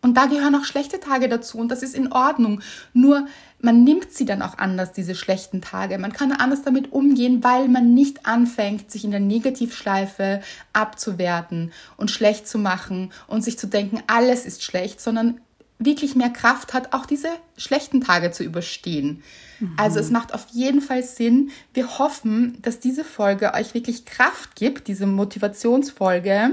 Und 0.00 0.16
da 0.16 0.26
gehören 0.26 0.54
auch 0.54 0.64
schlechte 0.64 1.00
Tage 1.00 1.28
dazu 1.28 1.58
und 1.58 1.68
das 1.70 1.82
ist 1.82 1.94
in 1.94 2.12
Ordnung. 2.12 2.60
Nur 2.92 3.26
man 3.60 3.82
nimmt 3.82 4.12
sie 4.12 4.24
dann 4.24 4.42
auch 4.42 4.58
anders, 4.58 4.92
diese 4.92 5.14
schlechten 5.14 5.60
Tage. 5.60 5.98
Man 5.98 6.12
kann 6.12 6.32
anders 6.32 6.62
damit 6.62 6.92
umgehen, 6.92 7.42
weil 7.42 7.68
man 7.68 7.92
nicht 7.94 8.26
anfängt, 8.26 8.90
sich 8.90 9.04
in 9.04 9.10
der 9.10 9.20
Negativschleife 9.20 10.40
abzuwerten 10.72 11.72
und 11.96 12.10
schlecht 12.10 12.46
zu 12.46 12.58
machen 12.58 13.12
und 13.26 13.42
sich 13.42 13.58
zu 13.58 13.66
denken, 13.66 14.02
alles 14.06 14.44
ist 14.46 14.62
schlecht, 14.62 15.00
sondern 15.00 15.40
wirklich 15.78 16.16
mehr 16.16 16.30
Kraft 16.30 16.74
hat, 16.74 16.92
auch 16.92 17.06
diese 17.06 17.28
schlechten 17.56 18.00
Tage 18.00 18.30
zu 18.30 18.42
überstehen. 18.42 19.22
Mhm. 19.60 19.74
Also 19.76 20.00
es 20.00 20.10
macht 20.10 20.34
auf 20.34 20.46
jeden 20.52 20.80
Fall 20.80 21.02
Sinn. 21.02 21.50
Wir 21.72 21.98
hoffen, 21.98 22.58
dass 22.62 22.80
diese 22.80 23.04
Folge 23.04 23.54
euch 23.54 23.74
wirklich 23.74 24.04
Kraft 24.04 24.56
gibt, 24.56 24.88
diese 24.88 25.06
Motivationsfolge. 25.06 26.50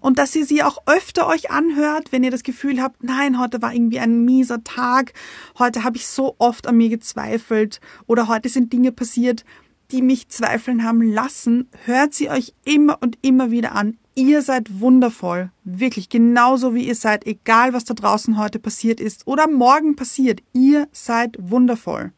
Und 0.00 0.18
dass 0.18 0.34
ihr 0.34 0.46
sie 0.46 0.62
auch 0.62 0.78
öfter 0.86 1.26
euch 1.26 1.50
anhört, 1.50 2.12
wenn 2.12 2.24
ihr 2.24 2.30
das 2.30 2.42
Gefühl 2.42 2.80
habt, 2.80 3.04
nein, 3.04 3.38
heute 3.38 3.62
war 3.62 3.72
irgendwie 3.72 4.00
ein 4.00 4.24
mieser 4.24 4.62
Tag, 4.64 5.12
heute 5.58 5.84
habe 5.84 5.96
ich 5.96 6.06
so 6.06 6.34
oft 6.38 6.66
an 6.66 6.76
mir 6.76 6.88
gezweifelt 6.88 7.80
oder 8.06 8.28
heute 8.28 8.48
sind 8.48 8.72
Dinge 8.72 8.92
passiert, 8.92 9.44
die 9.92 10.02
mich 10.02 10.28
zweifeln 10.28 10.84
haben 10.84 11.02
lassen, 11.02 11.68
hört 11.84 12.14
sie 12.14 12.30
euch 12.30 12.54
immer 12.64 12.98
und 13.00 13.18
immer 13.22 13.50
wieder 13.50 13.72
an. 13.72 13.98
Ihr 14.14 14.42
seid 14.42 14.80
wundervoll. 14.80 15.50
Wirklich 15.64 16.08
genauso 16.08 16.74
wie 16.74 16.86
ihr 16.86 16.94
seid, 16.94 17.26
egal 17.26 17.72
was 17.72 17.84
da 17.84 17.94
draußen 17.94 18.38
heute 18.38 18.58
passiert 18.58 19.00
ist 19.00 19.26
oder 19.26 19.48
morgen 19.48 19.96
passiert. 19.96 20.42
Ihr 20.52 20.88
seid 20.92 21.36
wundervoll. 21.38 22.12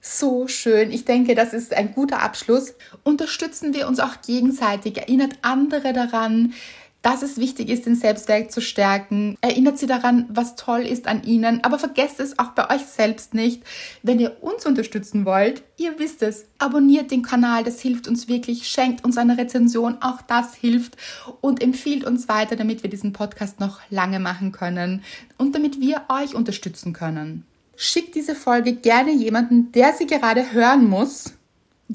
So 0.00 0.48
schön. 0.48 0.90
Ich 0.90 1.04
denke, 1.04 1.36
das 1.36 1.52
ist 1.52 1.72
ein 1.72 1.94
guter 1.94 2.22
Abschluss. 2.22 2.74
Unterstützen 3.04 3.72
wir 3.72 3.86
uns 3.86 4.00
auch 4.00 4.20
gegenseitig. 4.26 4.98
Erinnert 4.98 5.36
andere 5.42 5.92
daran, 5.92 6.54
dass 7.02 7.22
es 7.22 7.36
wichtig 7.36 7.68
ist, 7.68 7.84
den 7.84 7.96
Selbstwert 7.96 8.52
zu 8.52 8.60
stärken. 8.60 9.36
Erinnert 9.40 9.78
sie 9.78 9.86
daran, 9.86 10.26
was 10.28 10.56
toll 10.56 10.82
ist 10.82 11.08
an 11.08 11.24
ihnen, 11.24 11.62
aber 11.64 11.78
vergesst 11.78 12.20
es 12.20 12.38
auch 12.38 12.50
bei 12.50 12.74
euch 12.74 12.82
selbst 12.82 13.34
nicht. 13.34 13.62
Wenn 14.02 14.20
ihr 14.20 14.42
uns 14.42 14.64
unterstützen 14.64 15.24
wollt, 15.24 15.62
ihr 15.76 15.98
wisst 15.98 16.22
es, 16.22 16.46
abonniert 16.58 17.10
den 17.10 17.22
Kanal, 17.22 17.64
das 17.64 17.80
hilft 17.80 18.06
uns 18.06 18.28
wirklich, 18.28 18.68
schenkt 18.68 19.04
uns 19.04 19.18
eine 19.18 19.36
Rezension, 19.36 19.98
auch 20.00 20.22
das 20.22 20.54
hilft 20.54 20.96
und 21.40 21.62
empfiehlt 21.62 22.04
uns 22.04 22.28
weiter, 22.28 22.56
damit 22.56 22.82
wir 22.84 22.90
diesen 22.90 23.12
Podcast 23.12 23.58
noch 23.58 23.80
lange 23.90 24.20
machen 24.20 24.52
können 24.52 25.02
und 25.38 25.54
damit 25.54 25.80
wir 25.80 26.02
euch 26.08 26.34
unterstützen 26.34 26.92
können. 26.92 27.44
Schickt 27.76 28.14
diese 28.14 28.36
Folge 28.36 28.74
gerne 28.74 29.12
jemanden, 29.12 29.72
der 29.72 29.92
sie 29.92 30.06
gerade 30.06 30.52
hören 30.52 30.88
muss 30.88 31.32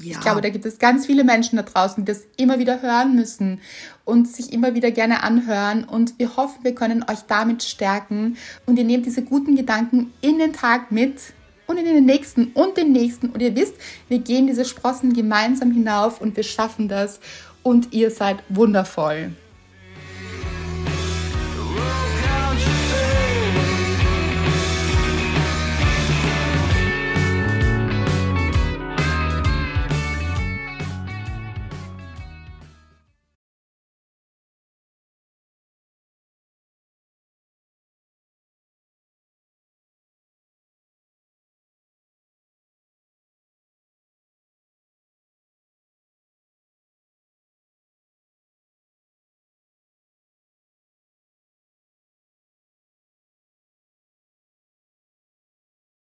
ja. 0.02 0.12
Ich 0.12 0.20
glaube, 0.20 0.40
da 0.40 0.48
gibt 0.50 0.64
es 0.66 0.78
ganz 0.78 1.06
viele 1.06 1.24
Menschen 1.24 1.56
da 1.56 1.62
draußen, 1.62 2.04
die 2.04 2.12
das 2.12 2.22
immer 2.36 2.58
wieder 2.58 2.82
hören 2.82 3.14
müssen 3.14 3.60
und 4.04 4.28
sich 4.28 4.52
immer 4.52 4.74
wieder 4.74 4.90
gerne 4.90 5.22
anhören. 5.22 5.84
Und 5.84 6.18
wir 6.18 6.36
hoffen, 6.36 6.64
wir 6.64 6.74
können 6.74 7.04
euch 7.08 7.20
damit 7.26 7.62
stärken. 7.62 8.36
Und 8.66 8.78
ihr 8.78 8.84
nehmt 8.84 9.06
diese 9.06 9.22
guten 9.22 9.56
Gedanken 9.56 10.12
in 10.20 10.38
den 10.38 10.52
Tag 10.52 10.92
mit 10.92 11.20
und 11.66 11.76
in 11.76 11.84
den 11.84 12.04
nächsten 12.04 12.52
und 12.54 12.76
den 12.76 12.92
nächsten. 12.92 13.28
Und 13.30 13.40
ihr 13.40 13.54
wisst, 13.54 13.74
wir 14.08 14.18
gehen 14.18 14.46
diese 14.46 14.64
Sprossen 14.64 15.12
gemeinsam 15.12 15.70
hinauf 15.70 16.20
und 16.20 16.36
wir 16.36 16.44
schaffen 16.44 16.88
das. 16.88 17.20
Und 17.62 17.92
ihr 17.92 18.10
seid 18.10 18.38
wundervoll. 18.48 19.32